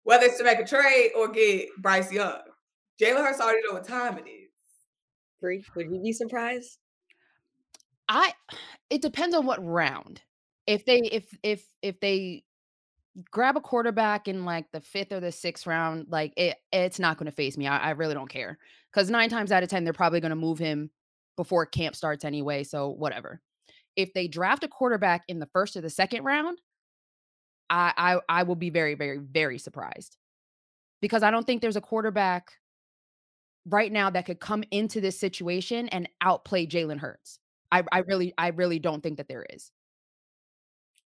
Whether 0.03 0.25
it's 0.25 0.37
to 0.37 0.43
make 0.43 0.59
a 0.59 0.65
trade 0.65 1.11
or 1.17 1.27
get 1.27 1.69
Bryce 1.79 2.11
Young. 2.11 2.39
Jalen 3.01 3.17
Hurts 3.17 3.39
already 3.39 3.61
know 3.67 3.73
what 3.73 3.87
time 3.87 4.17
it 4.17 4.29
is. 4.29 4.49
Bree, 5.39 5.63
would 5.75 5.87
you 5.91 6.01
be 6.01 6.13
surprised? 6.13 6.77
I 8.11 8.33
it 8.89 9.01
depends 9.01 9.35
on 9.35 9.45
what 9.45 9.65
round. 9.65 10.21
If 10.67 10.85
they 10.85 10.99
if 10.99 11.25
if 11.41 11.65
if 11.81 11.99
they 11.99 12.43
grab 13.29 13.57
a 13.57 13.61
quarterback 13.61 14.27
in 14.27 14.45
like 14.45 14.71
the 14.71 14.81
fifth 14.81 15.11
or 15.11 15.19
the 15.19 15.31
sixth 15.31 15.65
round, 15.65 16.07
like 16.09 16.33
it, 16.37 16.57
it's 16.71 16.99
not 16.99 17.17
going 17.17 17.25
to 17.25 17.31
phase 17.31 17.57
me. 17.57 17.67
I, 17.67 17.77
I 17.77 17.89
really 17.91 18.13
don't 18.13 18.29
care 18.29 18.57
because 18.91 19.09
nine 19.09 19.29
times 19.29 19.51
out 19.51 19.63
of 19.63 19.69
10, 19.69 19.83
they're 19.83 19.93
probably 19.93 20.19
going 20.19 20.31
to 20.31 20.35
move 20.35 20.59
him 20.59 20.91
before 21.35 21.65
camp 21.65 21.95
starts 21.95 22.23
anyway. 22.23 22.63
So 22.63 22.89
whatever. 22.89 23.41
If 23.95 24.13
they 24.13 24.27
draft 24.27 24.63
a 24.63 24.67
quarterback 24.67 25.23
in 25.27 25.39
the 25.39 25.47
first 25.47 25.75
or 25.75 25.81
the 25.81 25.89
second 25.89 26.23
round, 26.23 26.59
I 27.69 27.93
I 27.97 28.39
I 28.41 28.43
will 28.43 28.55
be 28.55 28.69
very, 28.69 28.95
very, 28.95 29.17
very 29.17 29.57
surprised. 29.57 30.17
Because 31.01 31.23
I 31.23 31.31
don't 31.31 31.47
think 31.47 31.61
there's 31.61 31.75
a 31.75 31.81
quarterback 31.81 32.51
right 33.65 33.91
now 33.91 34.09
that 34.11 34.25
could 34.25 34.39
come 34.39 34.63
into 34.71 35.01
this 35.01 35.19
situation 35.19 35.87
and 35.89 36.07
outplay 36.21 36.67
Jalen 36.67 36.99
Hurts. 36.99 37.39
I 37.71 37.83
I 37.91 37.99
really 37.99 38.33
I 38.37 38.49
really 38.49 38.79
don't 38.79 39.01
think 39.01 39.17
that 39.17 39.27
there 39.27 39.45
is. 39.49 39.71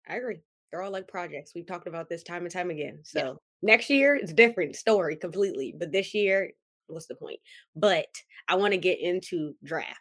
I 0.08 0.16
agree. 0.16 0.40
They're 0.70 0.82
all 0.82 0.92
like 0.92 1.08
projects. 1.08 1.52
We've 1.54 1.66
talked 1.66 1.86
about 1.86 2.08
this 2.08 2.22
time 2.22 2.42
and 2.42 2.50
time 2.50 2.70
again. 2.70 3.00
So 3.04 3.20
yeah. 3.20 3.32
next 3.62 3.90
year 3.90 4.16
it's 4.16 4.32
different 4.32 4.76
story 4.76 5.16
completely. 5.16 5.74
But 5.78 5.92
this 5.92 6.14
year, 6.14 6.50
what's 6.88 7.06
the 7.06 7.14
point? 7.14 7.40
But 7.74 8.06
I 8.48 8.56
want 8.56 8.72
to 8.72 8.78
get 8.78 9.00
into 9.00 9.54
draft. 9.64 10.00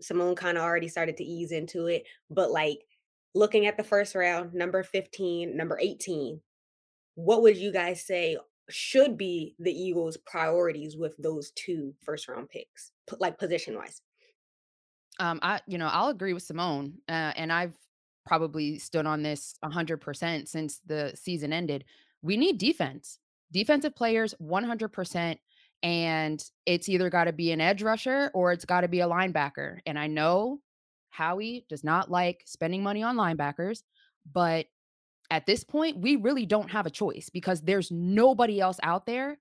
Simone 0.00 0.34
kind 0.34 0.58
of 0.58 0.64
already 0.64 0.88
started 0.88 1.16
to 1.18 1.24
ease 1.24 1.52
into 1.52 1.86
it, 1.86 2.04
but 2.28 2.50
like 2.50 2.78
looking 3.34 3.66
at 3.66 3.76
the 3.76 3.84
first 3.84 4.14
round, 4.14 4.52
number 4.54 4.82
15, 4.82 5.56
number 5.56 5.78
18, 5.80 6.40
what 7.14 7.42
would 7.42 7.56
you 7.56 7.72
guys 7.72 8.04
say 8.04 8.36
should 8.70 9.16
be 9.16 9.54
the 9.58 9.72
Eagles' 9.72 10.16
priorities 10.26 10.96
with 10.96 11.14
those 11.18 11.52
two 11.52 11.94
first 12.02 12.28
round 12.28 12.48
picks, 12.48 12.92
like 13.18 13.38
position 13.38 13.76
wise? 13.76 14.00
Um, 15.20 15.38
I, 15.42 15.60
you 15.66 15.78
know, 15.78 15.88
I'll 15.90 16.08
agree 16.08 16.32
with 16.32 16.42
Simone, 16.42 16.94
uh, 17.08 17.32
and 17.36 17.52
I've 17.52 17.76
probably 18.26 18.78
stood 18.78 19.06
on 19.06 19.22
this 19.22 19.54
100% 19.64 20.48
since 20.48 20.80
the 20.86 21.12
season 21.14 21.52
ended. 21.52 21.84
We 22.22 22.36
need 22.36 22.58
defense, 22.58 23.18
defensive 23.52 23.94
players, 23.94 24.34
100%. 24.42 25.38
And 25.82 26.42
it's 26.64 26.88
either 26.88 27.10
got 27.10 27.24
to 27.24 27.32
be 27.32 27.52
an 27.52 27.60
edge 27.60 27.82
rusher 27.82 28.30
or 28.32 28.52
it's 28.52 28.64
got 28.64 28.80
to 28.80 28.88
be 28.88 29.00
a 29.00 29.06
linebacker. 29.08 29.80
And 29.84 29.98
I 29.98 30.06
know 30.06 30.60
Howie 31.10 31.66
does 31.68 31.84
not 31.84 32.10
like 32.10 32.42
spending 32.46 32.82
money 32.82 33.02
on 33.02 33.16
linebackers, 33.16 33.82
but 34.32 34.66
at 35.30 35.46
this 35.46 35.64
point, 35.64 35.98
we 35.98 36.16
really 36.16 36.46
don't 36.46 36.70
have 36.70 36.86
a 36.86 36.90
choice 36.90 37.28
because 37.28 37.60
there's 37.60 37.90
nobody 37.90 38.60
else 38.60 38.78
out 38.82 39.04
there 39.04 39.38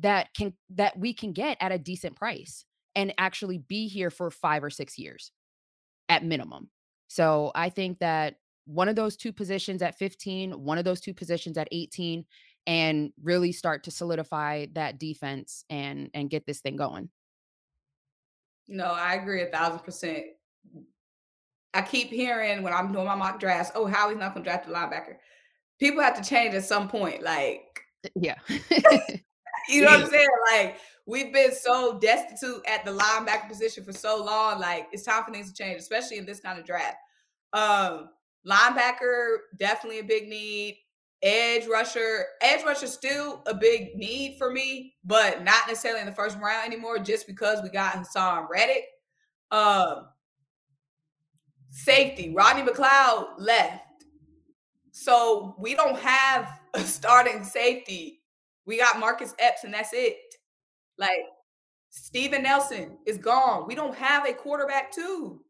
that 0.00 0.32
can 0.34 0.54
that 0.70 0.98
we 0.98 1.12
can 1.12 1.32
get 1.32 1.56
at 1.60 1.72
a 1.72 1.78
decent 1.78 2.16
price 2.16 2.64
and 2.94 3.14
actually 3.18 3.58
be 3.58 3.88
here 3.88 4.10
for 4.10 4.30
5 4.30 4.64
or 4.64 4.70
6 4.70 4.98
years 4.98 5.32
at 6.08 6.24
minimum. 6.24 6.68
So 7.08 7.52
I 7.54 7.68
think 7.68 7.98
that 7.98 8.36
one 8.64 8.88
of 8.88 8.96
those 8.96 9.16
two 9.16 9.32
positions 9.32 9.82
at 9.82 9.98
15, 9.98 10.52
one 10.52 10.78
of 10.78 10.84
those 10.84 11.00
two 11.00 11.14
positions 11.14 11.58
at 11.58 11.68
18 11.72 12.24
and 12.66 13.12
really 13.22 13.52
start 13.52 13.84
to 13.84 13.90
solidify 13.90 14.66
that 14.72 14.98
defense 14.98 15.64
and 15.68 16.10
and 16.14 16.30
get 16.30 16.46
this 16.46 16.60
thing 16.60 16.76
going. 16.76 17.08
No, 18.68 18.86
I 18.86 19.14
agree 19.14 19.42
a 19.42 19.46
thousand 19.46 19.80
percent. 19.80 20.24
I 21.74 21.82
keep 21.82 22.08
hearing 22.08 22.62
when 22.62 22.72
I'm 22.72 22.92
doing 22.92 23.06
my 23.06 23.14
mock 23.14 23.40
drafts, 23.40 23.72
oh, 23.74 23.86
Howie's 23.86 24.18
not 24.18 24.34
gonna 24.34 24.44
draft 24.44 24.68
a 24.68 24.70
linebacker. 24.70 25.16
People 25.80 26.02
have 26.02 26.20
to 26.22 26.28
change 26.28 26.54
at 26.54 26.64
some 26.64 26.88
point. 26.88 27.22
Like, 27.22 27.80
yeah. 28.14 28.36
you 29.68 29.82
know 29.82 29.88
what 29.88 30.00
I'm 30.00 30.10
saying? 30.10 30.28
Like, 30.52 30.76
we've 31.06 31.32
been 31.32 31.52
so 31.54 31.98
destitute 31.98 32.62
at 32.66 32.84
the 32.84 32.92
linebacker 32.92 33.48
position 33.48 33.84
for 33.84 33.92
so 33.92 34.22
long. 34.22 34.60
Like, 34.60 34.88
it's 34.92 35.04
time 35.04 35.24
for 35.24 35.32
things 35.32 35.52
to 35.52 35.54
change, 35.54 35.80
especially 35.80 36.18
in 36.18 36.26
this 36.26 36.40
kind 36.40 36.58
of 36.58 36.64
draft. 36.64 36.96
Um, 37.52 38.10
linebacker, 38.46 39.38
definitely 39.58 40.00
a 40.00 40.04
big 40.04 40.28
need. 40.28 40.78
Edge 41.22 41.68
rusher, 41.68 42.24
edge 42.40 42.64
rusher 42.64 42.88
still 42.88 43.42
a 43.46 43.54
big 43.54 43.94
need 43.94 44.36
for 44.38 44.50
me, 44.50 44.94
but 45.04 45.44
not 45.44 45.68
necessarily 45.68 46.00
in 46.00 46.06
the 46.06 46.12
first 46.12 46.36
round 46.38 46.66
anymore, 46.66 46.98
just 46.98 47.28
because 47.28 47.62
we 47.62 47.68
got 47.68 47.94
Haason 47.94 48.48
Reddick. 48.50 48.84
Um, 49.52 50.08
safety, 51.70 52.32
Rodney 52.34 52.62
McLeod 52.62 53.34
left. 53.38 53.84
So 54.90 55.54
we 55.58 55.74
don't 55.74 55.98
have 55.98 56.58
a 56.74 56.80
starting 56.80 57.44
safety. 57.44 58.21
We 58.66 58.78
got 58.78 58.98
Marcus 58.98 59.34
Epps, 59.38 59.64
and 59.64 59.74
that's 59.74 59.92
it. 59.92 60.16
Like 60.98 61.24
Steven 61.90 62.42
Nelson 62.42 62.98
is 63.06 63.18
gone. 63.18 63.66
We 63.66 63.74
don't 63.74 63.94
have 63.94 64.26
a 64.26 64.32
quarterback 64.32 64.92
too. 64.92 65.40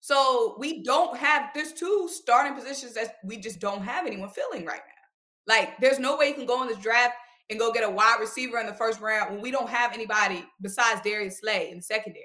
So 0.00 0.56
we 0.58 0.82
don't 0.82 1.16
have 1.16 1.50
there's 1.54 1.72
two 1.72 2.08
starting 2.10 2.54
positions 2.54 2.94
that 2.94 3.16
we 3.24 3.36
just 3.36 3.60
don't 3.60 3.82
have 3.82 4.06
anyone 4.06 4.30
filling 4.30 4.64
right 4.64 4.80
now. 4.80 5.54
Like 5.54 5.78
there's 5.78 5.98
no 5.98 6.16
way 6.16 6.28
you 6.28 6.34
can 6.34 6.46
go 6.46 6.62
in 6.62 6.68
this 6.68 6.78
draft 6.78 7.14
and 7.50 7.58
go 7.58 7.72
get 7.72 7.84
a 7.84 7.90
wide 7.90 8.18
receiver 8.18 8.58
in 8.58 8.66
the 8.66 8.74
first 8.74 9.00
round 9.00 9.32
when 9.32 9.42
we 9.42 9.50
don't 9.50 9.68
have 9.68 9.92
anybody 9.92 10.44
besides 10.60 11.00
Darius 11.02 11.40
Slay 11.40 11.70
in 11.70 11.78
the 11.78 11.82
secondary. 11.82 12.24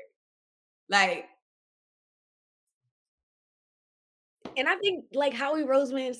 Like 0.90 1.26
and 4.56 4.68
I 4.68 4.76
think 4.78 5.06
like 5.14 5.34
Howie 5.34 5.64
Roseman 5.64 6.16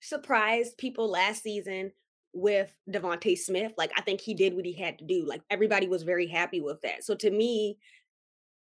surprised 0.00 0.76
people 0.78 1.08
last 1.08 1.42
season 1.42 1.92
with 2.34 2.72
DeVonta 2.90 3.38
Smith. 3.38 3.72
Like 3.78 3.92
I 3.96 4.02
think 4.02 4.20
he 4.20 4.34
did 4.34 4.54
what 4.54 4.66
he 4.66 4.72
had 4.72 4.98
to 4.98 5.04
do. 5.04 5.24
Like 5.26 5.42
everybody 5.50 5.88
was 5.88 6.02
very 6.02 6.26
happy 6.26 6.60
with 6.60 6.80
that. 6.82 7.04
So 7.04 7.14
to 7.14 7.30
me, 7.30 7.78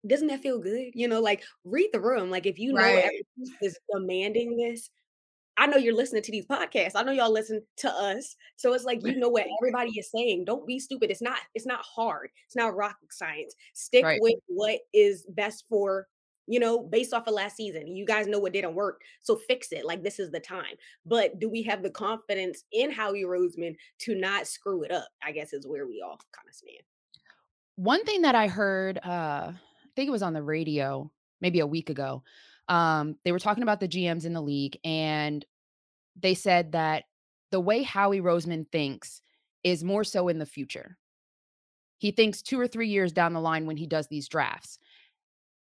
doesn't 0.06 0.28
that 0.28 0.41
feel 0.41 0.60
good? 0.60 0.91
You 0.93 1.08
know, 1.08 1.21
like 1.21 1.43
read 1.63 1.89
the 1.93 2.02
room. 2.02 2.30
Like 2.32 2.45
if 2.45 2.58
you 2.58 2.74
know 2.74 2.82
right. 2.82 2.97
everyone 2.97 3.58
is 3.62 3.78
demanding 3.93 4.58
this, 4.58 4.89
I 5.58 5.67
know 5.67 5.78
you're 5.78 5.95
listening 5.95 6.24
to 6.24 6.32
these 6.32 6.45
podcasts. 6.45 6.93
I 6.95 7.04
know 7.04 7.12
y'all 7.12 7.32
listen 7.32 7.62
to 7.78 7.89
us. 7.89 8.36
So 8.56 8.74
it's 8.74 8.86
like 8.86 9.06
you 9.06 9.17
know 9.17 9.30
what 9.30 9.45
everybody 9.62 9.91
is 9.91 10.10
saying. 10.10 10.45
Don't 10.45 10.65
be 10.65 10.80
stupid. 10.80 11.12
It's 11.12 11.21
not 11.21 11.38
it's 11.54 11.67
not 11.67 11.84
hard. 11.84 12.30
It's 12.47 12.56
not 12.56 12.76
rocket 12.76 13.12
science. 13.13 13.54
Stick 13.74 14.04
right. 14.04 14.19
with 14.21 14.39
what 14.47 14.80
is 14.93 15.26
best 15.30 15.65
for, 15.69 16.08
you 16.48 16.60
know, 16.60 16.80
based 16.80 17.14
off 17.14 17.28
of 17.28 17.34
last 17.34 17.56
season. 17.56 17.88
You 17.88 18.06
guys 18.06 18.28
know 18.28 18.40
what 18.40 18.54
didn't 18.54 18.76
work. 18.76 19.02
So 19.22 19.36
fix 19.36 19.72
it. 19.72 19.86
Like 19.86 20.04
this 20.04 20.20
is 20.20 20.32
the 20.32 20.40
time. 20.40 20.76
But 21.06 21.40
do 21.40 21.50
we 21.50 21.62
have 21.64 21.84
the 21.84 21.90
confidence 21.90 22.64
in 22.72 22.92
Howie 22.92 23.24
Roseman 23.24 23.76
to 24.00 24.16
not 24.16 24.48
screw 24.48 24.84
it 24.84 24.92
up? 24.92 25.08
I 25.24 25.32
guess 25.32 25.54
is 25.54 25.68
where 25.68 25.88
we 25.88 26.04
all 26.06 26.20
kind 26.32 26.48
of 26.48 26.56
stand. 26.56 26.84
One 27.76 28.04
thing 28.04 28.24
that 28.24 28.36
I 28.36 28.48
heard 28.48 29.00
uh 29.04 29.52
I 29.54 29.94
think 29.96 30.08
it 30.08 30.12
was 30.12 30.24
on 30.24 30.34
the 30.34 30.44
radio 30.44 31.12
maybe 31.42 31.60
a 31.60 31.68
week 31.68 31.90
ago. 31.90 32.24
Um, 32.68 33.18
they 33.26 33.32
were 33.32 33.40
talking 33.40 33.64
about 33.64 33.80
the 33.82 33.88
GMs 33.88 34.26
in 34.26 34.34
the 34.34 34.42
league, 34.42 34.78
and 34.86 35.46
they 36.20 36.34
said 36.34 36.72
that 36.72 37.04
the 37.52 37.60
way 37.60 37.84
Howie 37.84 38.22
Roseman 38.22 38.72
thinks 38.72 39.22
is 39.64 39.84
more 39.84 40.04
so 40.04 40.30
in 40.30 40.40
the 40.40 40.46
future. 40.46 40.98
He 41.98 42.12
thinks 42.12 42.42
two 42.42 42.60
or 42.60 42.68
three 42.68 42.88
years 42.88 43.12
down 43.12 43.34
the 43.34 43.42
line 43.42 43.66
when 43.66 43.78
he 43.78 43.86
does 43.86 44.08
these 44.08 44.28
drafts. 44.28 44.80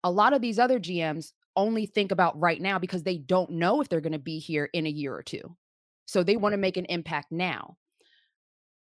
A 0.08 0.10
lot 0.10 0.32
of 0.32 0.40
these 0.40 0.58
other 0.58 0.80
GMs 0.80 1.32
only 1.54 1.86
think 1.86 2.12
about 2.12 2.38
right 2.40 2.60
now 2.60 2.78
because 2.78 3.02
they 3.02 3.18
don't 3.18 3.50
know 3.50 3.80
if 3.80 3.88
they're 3.88 4.00
going 4.00 4.12
to 4.12 4.18
be 4.18 4.38
here 4.38 4.70
in 4.72 4.86
a 4.86 4.90
year 4.90 5.14
or 5.14 5.22
two. 5.22 5.56
So 6.06 6.22
they 6.22 6.36
want 6.36 6.54
to 6.54 6.58
make 6.58 6.76
an 6.76 6.86
impact 6.86 7.30
now. 7.30 7.76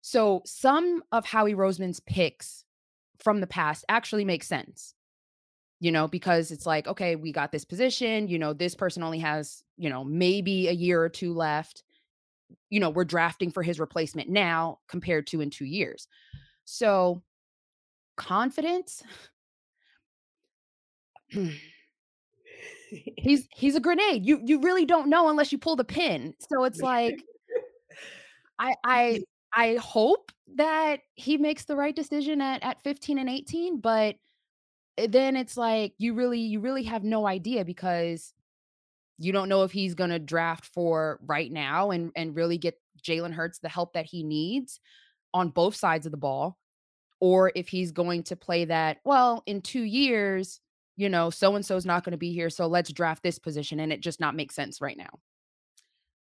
So 0.03 0.42
some 0.46 1.03
of 1.11 1.27
Howie 1.27 1.55
Roseman's 1.55 2.01
picks 2.01 2.64
from 3.18 3.40
the 3.40 3.46
past 3.46 3.85
actually 3.88 4.25
make 4.25 4.44
sense 4.44 4.94
you 5.81 5.90
know, 5.90 6.07
because 6.07 6.51
it's 6.51 6.66
like, 6.66 6.87
okay, 6.87 7.16
we 7.16 7.33
got 7.33 7.51
this 7.51 7.64
position, 7.64 8.29
you 8.29 8.38
know, 8.38 8.53
this 8.53 8.75
person 8.75 9.03
only 9.03 9.18
has, 9.18 9.64
you 9.79 9.88
know, 9.88 10.05
maybe 10.05 10.68
a 10.68 10.73
year 10.73 11.03
or 11.03 11.09
two 11.09 11.33
left. 11.33 11.83
You 12.68 12.81
know, 12.81 12.90
we're 12.90 13.05
drafting 13.05 13.51
for 13.51 13.62
his 13.62 13.81
replacement 13.81 14.29
now 14.29 14.81
compared 14.88 15.27
to 15.29 15.40
in 15.40 15.49
two 15.49 15.64
years. 15.64 16.07
So, 16.66 17.23
confidence. 18.16 19.03
he's 23.16 23.49
he's 23.55 23.77
a 23.77 23.81
grenade. 23.81 24.27
You 24.27 24.40
you 24.45 24.61
really 24.61 24.85
don't 24.85 25.09
know 25.09 25.29
unless 25.29 25.53
you 25.53 25.59
pull 25.59 25.77
the 25.77 25.85
pin. 25.85 26.35
So 26.51 26.64
it's 26.64 26.81
like 26.81 27.23
I 28.59 28.75
I 28.85 29.21
I 29.53 29.75
hope 29.77 30.33
that 30.57 31.01
he 31.14 31.37
makes 31.37 31.64
the 31.64 31.77
right 31.77 31.95
decision 31.95 32.40
at 32.40 32.62
at 32.62 32.83
15 32.83 33.19
and 33.19 33.29
18, 33.29 33.81
but 33.81 34.16
Eh, 35.01 35.07
then 35.09 35.37
it's 35.37 35.57
like 35.57 35.95
you 35.99 36.14
really 36.14 36.40
you 36.40 36.61
really 36.61 36.85
have 36.85 37.05
no 37.05 37.27
idea 37.27 37.64
because 37.64 38.35
you 39.19 39.33
don't 39.33 39.49
know 39.49 39.64
if 39.64 39.73
he's 39.73 39.95
going 39.95 40.11
to 40.11 40.19
draft 40.19 40.66
for 40.66 41.19
right 41.27 41.51
now 41.51 41.90
and 41.90 42.12
and 42.16 42.37
really 42.37 42.59
get 42.59 42.81
Jalen 43.03 43.33
Hurts 43.33 43.59
the 43.59 43.69
help 43.69 43.95
that 43.95 44.07
he 44.07 44.23
needs 44.23 44.81
on 45.33 45.51
both 45.51 45.75
sides 45.77 46.07
of 46.07 46.12
the 46.12 46.19
ball 46.19 46.59
or 47.21 47.53
if 47.55 47.69
he's 47.69 47.93
going 47.93 48.23
to 48.25 48.37
play 48.37 48.64
that 48.64 48.99
well 49.05 49.43
in 49.47 49.62
2 49.62 49.83
years 49.83 50.61
you 51.00 51.08
know 51.08 51.30
so 51.30 51.56
and 51.56 51.64
so's 51.64 51.86
not 51.86 52.04
going 52.04 52.12
to 52.12 52.18
be 52.18 52.30
here 52.30 52.50
so 52.50 52.66
let's 52.66 52.92
draft 52.92 53.22
this 53.22 53.38
position 53.38 53.80
and 53.80 53.90
it 53.90 54.02
just 54.02 54.20
not 54.20 54.36
makes 54.36 54.54
sense 54.54 54.80
right 54.80 54.98
now. 54.98 55.18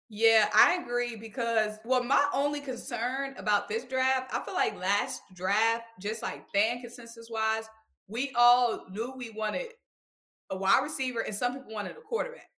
Yeah, 0.09 0.49
I 0.55 0.75
agree 0.75 1.17
because 1.17 1.79
well, 1.85 2.05
my 2.05 2.25
only 2.33 2.61
concern 2.61 3.35
about 3.39 3.69
this 3.69 3.85
draft, 3.85 4.33
I 4.33 4.41
feel 4.45 4.55
like 4.55 4.79
last 4.79 5.23
draft, 5.35 5.85
just 5.99 6.23
like 6.23 6.49
fan 6.55 6.81
consensus 6.81 7.29
wise, 7.29 7.65
we 8.07 8.31
all 8.37 8.85
knew 8.89 9.15
we 9.17 9.31
wanted 9.31 9.69
a 10.51 10.57
wide 10.57 10.83
receiver 10.83 11.21
and 11.21 11.35
some 11.35 11.55
people 11.55 11.73
wanted 11.73 11.97
a 11.97 12.01
quarterback. 12.01 12.51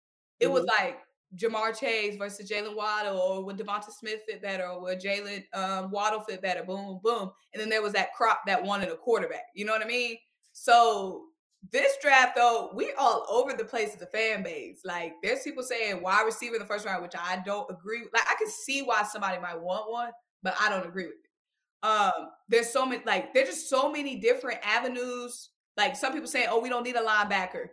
It 0.41 0.47
mm-hmm. 0.47 0.55
was 0.55 0.65
like 0.65 0.99
Ja'Marr 1.37 1.79
Chase 1.79 2.17
versus 2.17 2.51
Jaylen 2.51 2.75
Waddle, 2.75 3.19
or 3.19 3.45
would 3.45 3.59
DeVonta 3.59 3.93
Smith 3.93 4.21
fit 4.27 4.43
better, 4.43 4.67
or 4.67 4.81
would 4.81 5.01
Jalen 5.01 5.45
um, 5.55 5.91
Waddle 5.91 6.21
fit 6.21 6.43
better? 6.43 6.65
Boom, 6.65 6.99
boom. 7.03 7.31
And 7.53 7.61
then 7.61 7.69
there 7.69 7.83
was 7.83 7.93
that 7.93 8.15
crop 8.15 8.41
that 8.47 8.63
wanted 8.63 8.89
a 8.89 8.97
quarterback. 8.97 9.45
You 9.55 9.67
know 9.67 9.73
what 9.73 9.85
I 9.85 9.89
mean? 9.89 10.17
So 10.53 11.27
this 11.73 11.97
draft 12.03 12.37
though, 12.37 12.71
we 12.75 12.93
all 12.99 13.27
over 13.31 13.53
the 13.53 13.65
place 13.65 13.95
as 13.95 14.03
a 14.03 14.07
fan 14.07 14.43
base. 14.43 14.81
Like 14.85 15.15
there's 15.23 15.43
people 15.43 15.63
saying 15.63 16.03
wide 16.03 16.25
receiver 16.25 16.55
in 16.55 16.61
the 16.61 16.67
first 16.67 16.87
round, 16.87 17.03
which 17.03 17.15
I 17.19 17.43
don't 17.45 17.71
agree 17.71 18.03
with. 18.03 18.13
Like 18.13 18.29
I 18.29 18.35
can 18.39 18.49
see 18.49 18.83
why 18.83 19.03
somebody 19.05 19.41
might 19.41 19.61
want 19.61 19.91
one, 19.91 20.11
but 20.43 20.55
I 20.61 20.69
don't 20.69 20.87
agree 20.87 21.07
with 21.07 21.15
it. 21.15 21.87
Um, 21.87 22.31
there's 22.49 22.71
so 22.71 22.87
many 22.87 23.03
like 23.05 23.33
there's 23.35 23.49
just 23.49 23.69
so 23.69 23.91
many 23.91 24.17
different 24.17 24.61
avenues. 24.63 25.51
Like 25.77 25.97
some 25.97 26.13
people 26.13 26.29
saying, 26.29 26.49
oh, 26.51 26.61
we 26.61 26.69
don't 26.69 26.85
need 26.85 26.97
a 26.97 27.03
linebacker. 27.03 27.69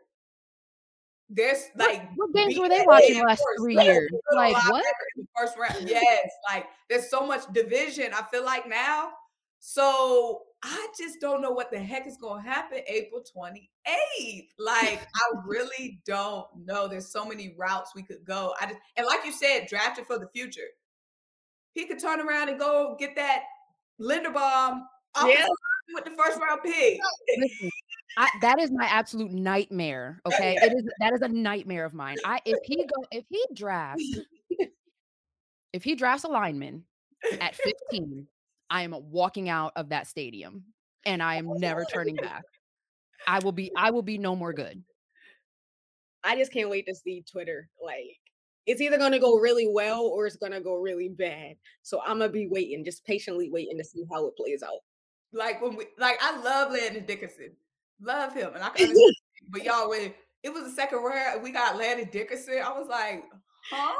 There's 1.29 1.63
like 1.75 2.09
what, 2.15 2.29
what 2.29 2.33
games 2.33 2.59
were 2.59 2.69
they 2.69 2.83
watching 2.85 3.23
last 3.23 3.43
three 3.59 3.75
years? 3.81 4.09
Like 4.33 4.55
what? 4.69 4.85
first 5.37 5.57
round. 5.57 5.89
Yes, 5.89 6.29
like 6.49 6.65
there's 6.89 7.09
so 7.09 7.25
much 7.25 7.41
division. 7.53 8.13
I 8.13 8.23
feel 8.23 8.43
like 8.43 8.67
now. 8.67 9.11
So 9.59 10.41
I 10.63 10.87
just 10.97 11.19
don't 11.19 11.41
know 11.41 11.51
what 11.51 11.71
the 11.71 11.79
heck 11.79 12.07
is 12.07 12.17
going 12.17 12.43
to 12.43 12.49
happen 12.49 12.79
April 12.87 13.21
28th. 13.21 14.47
Like, 14.57 15.01
I 15.15 15.31
really 15.45 15.99
don't 16.05 16.47
know. 16.65 16.87
There's 16.87 17.11
so 17.11 17.25
many 17.25 17.53
routes 17.57 17.91
we 17.93 18.03
could 18.03 18.23
go. 18.25 18.53
I 18.59 18.67
just, 18.67 18.79
and 18.95 19.05
like 19.05 19.25
you 19.25 19.33
said, 19.33 19.67
drafted 19.67 20.05
for 20.05 20.17
the 20.17 20.29
future. 20.33 20.61
He 21.73 21.85
could 21.85 21.99
turn 21.99 22.21
around 22.21 22.49
and 22.49 22.59
go 22.59 22.95
get 22.97 23.15
that 23.15 23.43
Linderbaum 23.99 24.83
yeah. 25.25 25.47
with 25.93 26.05
the 26.05 26.11
first 26.11 26.39
round 26.39 26.61
pick. 26.63 26.99
Listen, 27.37 27.69
I, 28.17 28.29
that 28.41 28.59
is 28.59 28.71
my 28.71 28.85
absolute 28.85 29.31
nightmare. 29.31 30.21
Okay, 30.25 30.55
it 30.61 30.71
is 30.71 30.83
that 30.99 31.13
is 31.13 31.21
a 31.21 31.27
nightmare 31.27 31.85
of 31.85 31.93
mine. 31.93 32.17
I 32.23 32.39
if 32.45 32.59
he 32.63 32.77
go 32.77 33.05
if 33.11 33.25
he 33.29 33.43
drafts 33.53 34.19
if 35.73 35.83
he 35.83 35.95
drafts 35.95 36.23
a 36.23 36.27
lineman 36.27 36.83
at 37.41 37.55
15 37.55 38.27
I 38.69 38.83
am 38.83 38.95
walking 39.11 39.49
out 39.49 39.73
of 39.75 39.89
that 39.89 40.07
stadium 40.07 40.63
and 41.05 41.21
I 41.21 41.35
am 41.35 41.49
oh, 41.49 41.53
never 41.53 41.85
turning 41.85 42.15
back. 42.21 42.43
I 43.27 43.39
will 43.39 43.51
be 43.51 43.71
I 43.75 43.91
will 43.91 44.01
be 44.01 44.17
no 44.17 44.35
more 44.35 44.53
good. 44.53 44.83
I 46.23 46.35
just 46.35 46.51
can't 46.51 46.69
wait 46.69 46.85
to 46.87 46.95
see 46.95 47.23
Twitter. 47.29 47.69
Like 47.83 48.17
it's 48.65 48.81
either 48.81 48.97
going 48.97 49.11
to 49.11 49.19
go 49.19 49.37
really 49.37 49.67
well 49.67 50.03
or 50.03 50.25
it's 50.25 50.37
going 50.37 50.53
to 50.53 50.61
go 50.61 50.75
really 50.75 51.09
bad. 51.09 51.55
So 51.81 52.01
I'm 52.01 52.19
going 52.19 52.29
to 52.29 52.33
be 52.33 52.47
waiting, 52.47 52.85
just 52.85 53.05
patiently 53.05 53.49
waiting 53.49 53.77
to 53.77 53.83
see 53.83 54.05
how 54.09 54.25
it 54.27 54.37
plays 54.37 54.63
out. 54.63 54.79
Like 55.33 55.61
when 55.61 55.75
we 55.75 55.85
like 55.97 56.17
I 56.21 56.39
love 56.41 56.71
Landon 56.71 57.05
Dickerson. 57.05 57.51
Love 58.01 58.33
him. 58.33 58.51
And 58.53 58.63
I 58.63 58.69
can 58.69 58.93
but 59.49 59.63
y'all 59.63 59.89
when 59.89 60.13
it 60.43 60.53
was 60.53 60.63
the 60.63 60.71
second 60.71 60.99
round, 60.99 61.41
we 61.41 61.51
got 61.51 61.77
Landon 61.77 62.09
Dickerson. 62.11 62.59
I 62.63 62.77
was 62.77 62.87
like, 62.87 63.23
huh? 63.71 63.93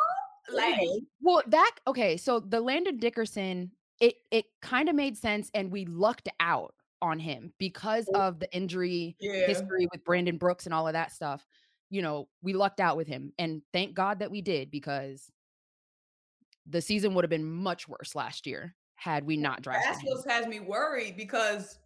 Like 0.52 0.80
well, 1.21 1.41
that 1.47 1.71
okay. 1.88 2.17
So 2.17 2.39
the 2.39 2.60
Landon 2.60 2.97
Dickerson 2.97 3.71
it 4.04 4.16
it 4.32 4.46
kind 4.62 4.89
of 4.89 4.96
made 4.96 5.18
sense 5.18 5.50
and 5.54 5.72
we 5.72 5.86
lucked 5.86 6.28
out 6.42 6.76
on 7.02 7.20
him 7.20 7.54
because 7.58 8.06
oh. 8.13 8.20
of 8.20 8.38
the 8.38 8.54
injury 8.54 9.16
yeah. 9.22 9.48
history 9.48 9.88
with 9.94 10.04
Brandon 10.04 10.38
Brooks 10.38 10.66
and 10.66 10.74
all 10.74 10.88
of 10.88 10.94
that 10.94 11.13
stuff. 11.13 11.48
You 11.89 12.02
know, 12.02 12.28
we 12.42 12.54
lucked 12.54 12.82
out 12.82 12.98
with 12.98 13.08
him 13.08 13.32
and 13.39 13.62
thank 13.72 13.94
God 13.94 14.20
that 14.20 14.30
we 14.30 14.42
did 14.42 14.70
because 14.72 15.32
the 16.68 16.82
season 16.82 17.13
would 17.13 17.24
have 17.24 17.30
been 17.30 17.50
much 17.50 17.88
worse 17.88 18.13
last 18.13 18.46
year 18.46 18.76
had 18.96 19.26
we 19.26 19.38
not 19.38 19.62
drafted. 19.62 19.96
That's 19.96 20.26
what 20.26 20.32
has 20.32 20.48
me 20.48 20.60
worried 20.60 21.16
because 21.16 21.80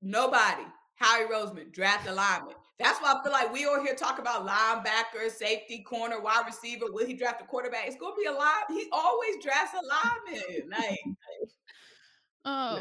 nobody, 0.00 0.62
Howie 0.94 1.26
Roseman, 1.26 1.72
draft 1.72 2.06
alignment. 2.06 2.56
That's 2.78 3.00
why 3.00 3.14
I 3.18 3.22
feel 3.24 3.32
like 3.32 3.52
we 3.52 3.64
all 3.64 3.82
here 3.82 3.96
talk 3.96 4.20
about 4.20 4.46
linebacker, 4.46 5.28
safety, 5.30 5.80
corner, 5.80 6.20
wide 6.20 6.44
receiver. 6.46 6.86
Will 6.90 7.06
he 7.06 7.14
draft 7.14 7.40
a 7.40 7.44
quarterback? 7.44 7.86
It's 7.86 7.96
gonna 7.96 8.14
be 8.16 8.26
a 8.26 8.32
line. 8.32 8.62
He 8.68 8.86
always 8.92 9.42
drafts 9.42 9.74
a 9.74 9.82
lineman. 9.84 10.70
Like. 10.70 11.00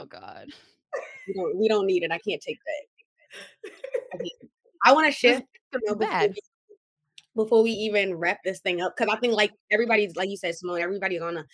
God, 0.10 0.48
we 1.28 1.34
don't, 1.34 1.58
we 1.58 1.68
don't 1.68 1.86
need 1.86 2.04
it. 2.04 2.12
I 2.12 2.20
can't 2.20 2.42
take 2.42 2.60
that. 2.66 4.30
I, 4.86 4.94
want 4.94 5.08
to 5.08 5.12
shift 5.12 5.46
before, 5.72 6.30
before 7.36 7.64
we 7.64 7.72
even 7.72 8.16
wrap 8.16 8.40
this 8.44 8.60
thing 8.60 8.82
up 8.82 8.96
because 8.98 9.14
I 9.14 9.20
think 9.20 9.34
like 9.34 9.52
everybody's 9.72 10.16
like 10.16 10.30
you 10.30 10.38
said, 10.38 10.56
Simone. 10.56 10.82
Everybody's 10.82 11.22
on 11.22 11.38
a 11.38 11.46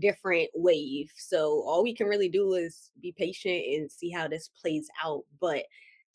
different 0.00 0.48
wave, 0.54 1.10
so 1.16 1.62
all 1.66 1.82
we 1.82 1.94
can 1.94 2.06
really 2.06 2.28
do 2.28 2.54
is 2.54 2.90
be 3.00 3.12
patient 3.16 3.62
and 3.74 3.90
see 3.90 4.10
how 4.10 4.28
this 4.28 4.50
plays 4.60 4.88
out. 5.04 5.22
But 5.40 5.64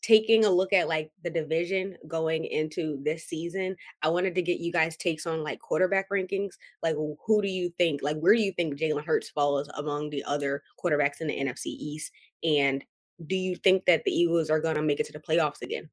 taking 0.02 0.44
a 0.44 0.50
look 0.50 0.72
at 0.72 0.88
like 0.88 1.10
the 1.22 1.30
division 1.30 1.96
going 2.08 2.44
into 2.44 2.98
this 3.02 3.24
season, 3.24 3.76
I 4.02 4.08
wanted 4.08 4.34
to 4.34 4.42
get 4.42 4.58
you 4.58 4.72
guys 4.72 4.96
takes 4.96 5.26
on 5.26 5.42
like 5.44 5.60
quarterback 5.60 6.10
rankings. 6.10 6.50
Like, 6.82 6.96
who 6.96 7.42
do 7.42 7.48
you 7.48 7.72
think, 7.78 8.02
like, 8.02 8.18
where 8.18 8.34
do 8.34 8.42
you 8.42 8.52
think 8.52 8.78
Jalen 8.78 9.04
Hurts 9.04 9.30
falls 9.30 9.68
among 9.76 10.10
the 10.10 10.24
other 10.24 10.62
quarterbacks 10.82 11.20
in 11.20 11.28
the 11.28 11.38
NFC 11.38 11.66
East? 11.66 12.10
And 12.42 12.84
do 13.26 13.36
you 13.36 13.56
think 13.56 13.84
that 13.86 14.02
the 14.04 14.10
Eagles 14.10 14.50
are 14.50 14.60
going 14.60 14.74
to 14.74 14.82
make 14.82 14.98
it 14.98 15.06
to 15.06 15.12
the 15.12 15.20
playoffs 15.20 15.62
again? 15.62 15.88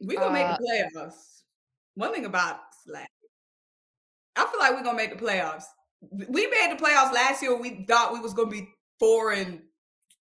We're 0.00 0.18
going 0.18 0.34
to 0.34 0.40
uh, 0.40 0.48
make 0.48 0.58
the 0.92 0.98
uh 0.98 1.04
playoffs. 1.04 1.42
One 1.94 2.14
thing 2.14 2.24
about 2.24 2.60
Slack, 2.84 3.10
I 4.36 4.46
feel 4.46 4.58
like 4.58 4.72
we're 4.72 4.82
going 4.82 4.96
to 4.96 5.02
make 5.02 5.18
the 5.18 5.22
playoffs. 5.22 5.64
We 6.10 6.46
made 6.46 6.70
the 6.70 6.82
playoffs 6.82 7.12
last 7.12 7.42
year. 7.42 7.54
We 7.60 7.84
thought 7.86 8.14
we 8.14 8.20
was 8.20 8.32
going 8.32 8.48
to 8.48 8.56
be 8.56 8.68
four 8.98 9.32
and 9.32 9.60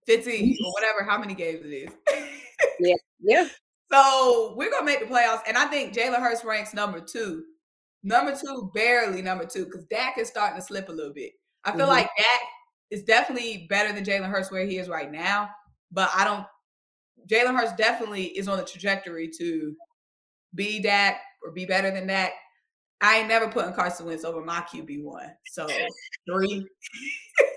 15 0.08 0.58
or 0.66 0.72
whatever, 0.74 1.04
how 1.04 1.20
many 1.20 1.36
games 1.36 1.62
it 1.64 1.70
is. 1.70 1.92
yeah. 2.80 2.96
Yeah. 3.20 3.48
So 3.92 4.54
we're 4.58 4.72
gonna 4.72 4.86
make 4.86 5.00
the 5.00 5.06
playoffs, 5.06 5.44
and 5.48 5.58
I 5.58 5.66
think 5.66 5.94
Jalen 5.94 6.20
Hurts 6.20 6.44
ranks 6.44 6.74
number 6.74 7.00
two. 7.00 7.44
Number 8.04 8.36
two, 8.36 8.72
barely 8.74 9.22
number 9.22 9.46
two, 9.46 9.66
because 9.66 9.86
Dak 9.86 10.18
is 10.18 10.28
starting 10.28 10.60
to 10.60 10.66
slip 10.66 10.90
a 10.90 10.92
little 10.92 11.14
bit. 11.14 11.32
I 11.64 11.72
feel 11.72 11.82
mm-hmm. 11.82 11.90
like 11.90 12.10
Dak 12.18 12.40
is 12.92 13.04
definitely 13.04 13.66
better 13.70 13.94
than 13.94 14.04
Jalen 14.04 14.30
Hurts 14.30 14.52
where 14.52 14.66
he 14.66 14.78
is 14.78 14.90
right 14.90 15.12
now, 15.12 15.50
but 15.92 16.10
I 16.16 16.24
don't. 16.26 16.46
Jalen 17.30 17.58
Hurts 17.58 17.74
definitely 17.74 18.26
is 18.26 18.48
on 18.48 18.58
the 18.58 18.66
trajectory 18.66 19.30
to 19.38 19.76
be 20.54 20.82
Dak 20.82 21.20
or 21.44 21.52
be 21.52 21.66
better 21.66 21.92
than 21.92 22.08
Dak. 22.08 22.34
I 23.00 23.20
ain't 23.20 23.28
never 23.28 23.48
putting 23.48 23.74
Carson 23.74 24.06
Wentz 24.06 24.26
over 24.26 24.44
my 24.44 24.62
QB 24.62 25.04
one. 25.04 25.32
So 25.46 25.68
three. 26.30 26.66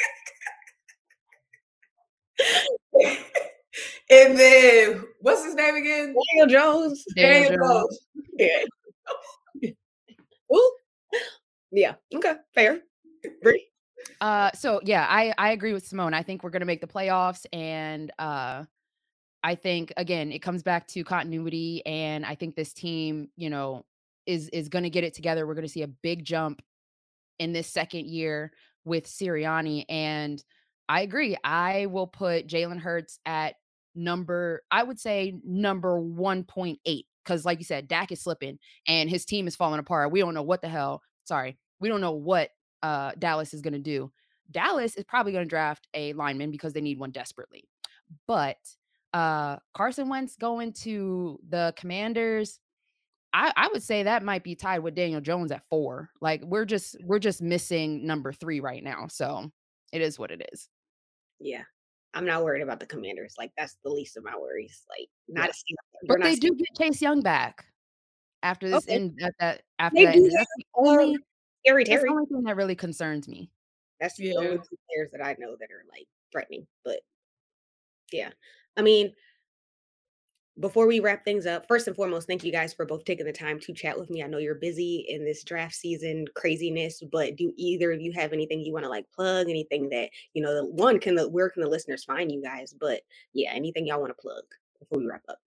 and 4.10 4.38
then 4.38 5.04
what's 5.20 5.44
his 5.44 5.54
name 5.54 5.76
again? 5.76 6.14
Daniel 6.32 6.46
Jones. 6.48 7.04
Daniel, 7.16 7.50
Daniel 7.50 7.68
Jones. 7.68 7.98
Jones. 8.16 8.26
Yeah. 9.60 9.70
Ooh. 10.54 10.72
Yeah. 11.70 11.94
Okay. 12.14 12.34
Fair. 12.54 12.80
Uh 14.20 14.50
so 14.52 14.80
yeah, 14.82 15.06
I 15.08 15.34
I 15.36 15.52
agree 15.52 15.74
with 15.74 15.86
Simone. 15.86 16.14
I 16.14 16.22
think 16.22 16.42
we're 16.42 16.50
going 16.50 16.60
to 16.60 16.66
make 16.66 16.80
the 16.80 16.86
playoffs 16.86 17.44
and 17.52 18.10
uh 18.18 18.64
I 19.42 19.54
think 19.54 19.92
again, 19.96 20.32
it 20.32 20.40
comes 20.40 20.62
back 20.62 20.86
to 20.88 21.04
continuity 21.04 21.82
and 21.86 22.24
I 22.24 22.34
think 22.34 22.56
this 22.56 22.72
team, 22.72 23.28
you 23.36 23.50
know, 23.50 23.84
is 24.26 24.48
is 24.50 24.68
going 24.68 24.84
to 24.84 24.90
get 24.90 25.04
it 25.04 25.14
together. 25.14 25.46
We're 25.46 25.54
going 25.54 25.66
to 25.66 25.72
see 25.72 25.82
a 25.82 25.88
big 25.88 26.24
jump 26.24 26.62
in 27.38 27.52
this 27.52 27.66
second 27.66 28.06
year 28.06 28.52
with 28.84 29.06
Sirianni 29.06 29.84
and 29.88 30.42
I 30.90 31.02
agree. 31.02 31.36
I 31.44 31.86
will 31.86 32.08
put 32.08 32.48
Jalen 32.48 32.80
Hurts 32.80 33.20
at 33.24 33.54
number, 33.94 34.64
I 34.72 34.82
would 34.82 34.98
say 34.98 35.38
number 35.44 36.00
1.8. 36.00 36.78
Because, 37.24 37.44
like 37.44 37.58
you 37.58 37.64
said, 37.64 37.86
Dak 37.86 38.10
is 38.10 38.20
slipping 38.20 38.58
and 38.88 39.08
his 39.08 39.24
team 39.24 39.46
is 39.46 39.54
falling 39.54 39.78
apart. 39.78 40.10
We 40.10 40.18
don't 40.18 40.34
know 40.34 40.42
what 40.42 40.62
the 40.62 40.68
hell. 40.68 41.02
Sorry. 41.24 41.58
We 41.78 41.88
don't 41.88 42.00
know 42.00 42.14
what 42.14 42.50
uh, 42.82 43.12
Dallas 43.16 43.54
is 43.54 43.60
going 43.60 43.74
to 43.74 43.78
do. 43.78 44.10
Dallas 44.50 44.96
is 44.96 45.04
probably 45.04 45.30
going 45.30 45.44
to 45.44 45.48
draft 45.48 45.86
a 45.94 46.12
lineman 46.14 46.50
because 46.50 46.72
they 46.72 46.80
need 46.80 46.98
one 46.98 47.12
desperately. 47.12 47.68
But 48.26 48.56
uh, 49.14 49.58
Carson 49.74 50.08
Wentz 50.08 50.34
going 50.34 50.72
to 50.72 51.38
the 51.48 51.72
Commanders. 51.76 52.58
I, 53.32 53.52
I 53.54 53.68
would 53.68 53.84
say 53.84 54.02
that 54.02 54.24
might 54.24 54.42
be 54.42 54.56
tied 54.56 54.80
with 54.80 54.96
Daniel 54.96 55.20
Jones 55.20 55.52
at 55.52 55.62
four. 55.70 56.10
Like 56.20 56.42
we're 56.42 56.64
just 56.64 56.96
we're 57.04 57.20
just 57.20 57.42
missing 57.42 58.04
number 58.04 58.32
three 58.32 58.58
right 58.58 58.82
now. 58.82 59.06
So 59.08 59.52
it 59.92 60.00
is 60.00 60.18
what 60.18 60.32
it 60.32 60.48
is 60.52 60.68
yeah, 61.40 61.62
I'm 62.14 62.26
not 62.26 62.44
worried 62.44 62.62
about 62.62 62.80
the 62.80 62.86
Commanders. 62.86 63.34
Like 63.38 63.52
that's 63.56 63.76
the 63.84 63.90
least 63.90 64.16
of 64.16 64.24
my 64.24 64.36
worries. 64.36 64.82
Like 64.88 65.08
not, 65.28 65.50
yeah. 65.68 65.76
but 66.06 66.22
they 66.22 66.36
do 66.36 66.54
get 66.54 66.68
Chase 66.76 67.00
Young 67.00 67.20
back 67.20 67.64
after 68.42 68.68
this 68.68 68.84
okay. 68.84 68.94
end. 68.94 69.18
At 69.22 69.34
that 69.40 69.62
after 69.78 69.96
they 69.96 70.04
that, 70.06 70.32
that's 70.36 70.50
the 70.56 70.64
only 70.76 71.18
Terry 71.66 71.84
Terry. 71.84 71.98
That's 71.98 72.04
the 72.04 72.10
only 72.10 72.26
thing 72.26 72.42
that 72.44 72.56
really 72.56 72.74
concerns 72.74 73.28
me. 73.28 73.50
That's 74.00 74.16
the 74.16 74.28
yeah. 74.28 74.38
only 74.38 74.56
two 74.56 74.78
players 74.88 75.10
that 75.12 75.24
I 75.24 75.36
know 75.38 75.56
that 75.58 75.70
are 75.70 75.84
like 75.90 76.06
threatening. 76.32 76.66
But 76.84 77.00
yeah, 78.12 78.30
I 78.76 78.82
mean, 78.82 79.12
before 80.60 80.86
we 80.86 81.00
wrap 81.00 81.24
things 81.24 81.46
up, 81.46 81.66
first 81.66 81.86
and 81.86 81.96
foremost, 81.96 82.26
thank 82.26 82.44
you 82.44 82.52
guys 82.52 82.72
for 82.72 82.84
both 82.84 83.04
taking 83.04 83.26
the 83.26 83.32
time 83.32 83.58
to 83.60 83.72
chat 83.72 83.98
with 83.98 84.10
me. 84.10 84.22
I 84.22 84.26
know 84.26 84.38
you're 84.38 84.54
busy 84.54 85.06
in 85.08 85.24
this 85.24 85.42
draft 85.42 85.74
season 85.74 86.26
craziness, 86.36 87.02
but 87.10 87.36
do 87.36 87.52
either 87.56 87.92
of 87.92 88.00
you 88.00 88.12
have 88.12 88.32
anything 88.32 88.60
you 88.60 88.72
want 88.72 88.84
to 88.84 88.90
like 88.90 89.10
plug? 89.10 89.48
Anything 89.48 89.88
that 89.88 90.10
you 90.34 90.42
know, 90.42 90.54
the 90.54 90.66
one 90.66 91.00
can 91.00 91.14
the 91.14 91.28
where 91.28 91.48
can 91.48 91.62
the 91.62 91.68
listeners 91.68 92.04
find 92.04 92.30
you 92.30 92.42
guys? 92.42 92.74
But 92.78 93.00
yeah, 93.32 93.52
anything 93.52 93.86
y'all 93.86 94.00
want 94.00 94.16
to 94.16 94.22
plug 94.22 94.44
before 94.78 94.98
we 94.98 95.06
wrap 95.06 95.22
up? 95.28 95.38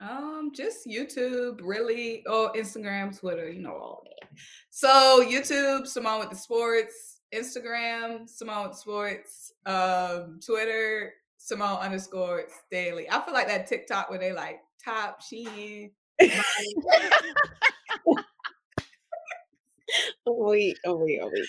Um, 0.00 0.52
just 0.54 0.86
YouTube, 0.86 1.60
really. 1.62 2.22
Oh, 2.26 2.52
Instagram, 2.54 3.18
Twitter, 3.18 3.50
you 3.50 3.60
know 3.60 3.72
all 3.72 4.04
that. 4.04 4.28
So 4.70 5.24
YouTube, 5.26 5.86
Simone 5.86 6.20
with 6.20 6.30
the 6.30 6.36
Sports. 6.36 7.20
Instagram, 7.34 8.28
Simone 8.28 8.68
with 8.68 8.78
Sports. 8.78 9.52
Um, 9.66 10.38
Twitter, 10.44 11.14
Simone 11.38 11.78
underscore 11.78 12.42
Staley. 12.66 13.08
I 13.10 13.20
feel 13.24 13.32
like 13.32 13.48
that 13.48 13.66
TikTok 13.66 14.10
where 14.10 14.18
they 14.18 14.32
like 14.32 14.60
top 14.84 15.22
she. 15.22 15.90
oh 16.20 16.26
wait, 20.26 20.76
oh 20.84 20.96
wait, 20.96 21.20
oh 21.22 21.30
wait. 21.32 21.46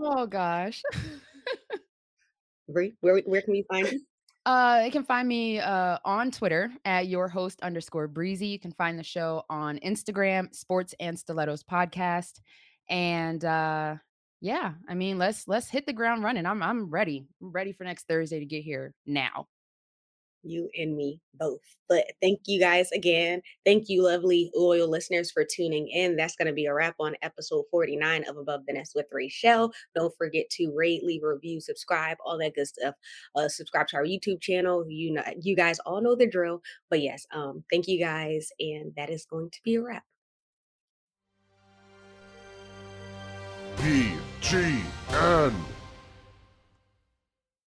Oh 0.00 0.26
gosh. 0.26 0.82
where 2.66 2.88
where 3.00 3.20
where 3.26 3.42
can 3.42 3.52
we 3.52 3.64
find 3.70 3.92
you? 3.92 4.00
Uh, 4.44 4.80
they 4.80 4.90
can 4.90 5.04
find 5.04 5.28
me 5.28 5.60
uh, 5.60 5.98
on 6.04 6.32
Twitter 6.32 6.72
at 6.84 7.06
your 7.06 7.28
host 7.28 7.60
underscore 7.62 8.08
breezy. 8.08 8.48
You 8.48 8.58
can 8.58 8.72
find 8.72 8.98
the 8.98 9.04
show 9.04 9.44
on 9.48 9.78
Instagram, 9.80 10.52
Sports 10.52 10.94
and 10.98 11.16
Stilettos 11.16 11.62
Podcast. 11.62 12.40
And 12.88 13.44
uh, 13.44 13.96
yeah, 14.42 14.72
I 14.88 14.94
mean, 14.94 15.18
let's 15.18 15.46
let's 15.46 15.68
hit 15.70 15.86
the 15.86 15.92
ground 15.92 16.24
running. 16.24 16.46
I'm 16.46 16.62
I'm 16.62 16.90
ready. 16.90 17.26
I'm 17.40 17.52
ready 17.52 17.72
for 17.72 17.84
next 17.84 18.08
Thursday 18.08 18.40
to 18.40 18.46
get 18.46 18.62
here 18.64 18.92
now 19.06 19.46
you 20.42 20.68
and 20.76 20.96
me 20.96 21.20
both. 21.34 21.60
But 21.88 22.04
thank 22.20 22.40
you 22.46 22.58
guys 22.58 22.90
again. 22.92 23.42
Thank 23.64 23.88
you, 23.88 24.02
lovely, 24.02 24.50
loyal 24.54 24.88
listeners, 24.88 25.30
for 25.30 25.44
tuning 25.44 25.88
in. 25.88 26.16
That's 26.16 26.36
going 26.36 26.46
to 26.46 26.52
be 26.52 26.66
a 26.66 26.74
wrap 26.74 26.94
on 26.98 27.14
episode 27.22 27.64
49 27.70 28.24
of 28.28 28.36
Above 28.36 28.66
the 28.66 28.72
Nest 28.72 28.92
with 28.94 29.06
Rachel. 29.12 29.72
Don't 29.94 30.14
forget 30.16 30.48
to 30.50 30.72
rate, 30.74 31.04
leave 31.04 31.22
a 31.22 31.28
review, 31.28 31.60
subscribe, 31.60 32.16
all 32.24 32.38
that 32.38 32.54
good 32.54 32.66
stuff. 32.66 32.94
Uh, 33.34 33.48
subscribe 33.48 33.88
to 33.88 33.96
our 33.96 34.04
YouTube 34.04 34.40
channel. 34.40 34.84
You 34.88 35.14
know, 35.14 35.24
you 35.40 35.56
guys 35.56 35.78
all 35.80 36.00
know 36.00 36.14
the 36.14 36.26
drill. 36.26 36.62
But 36.90 37.02
yes, 37.02 37.26
um, 37.32 37.64
thank 37.70 37.88
you 37.88 37.98
guys, 37.98 38.50
and 38.58 38.92
that 38.96 39.10
is 39.10 39.24
going 39.24 39.50
to 39.50 39.60
be 39.64 39.76
a 39.76 39.82
wrap. 39.82 40.04
G 44.52 44.82
N 45.08 45.54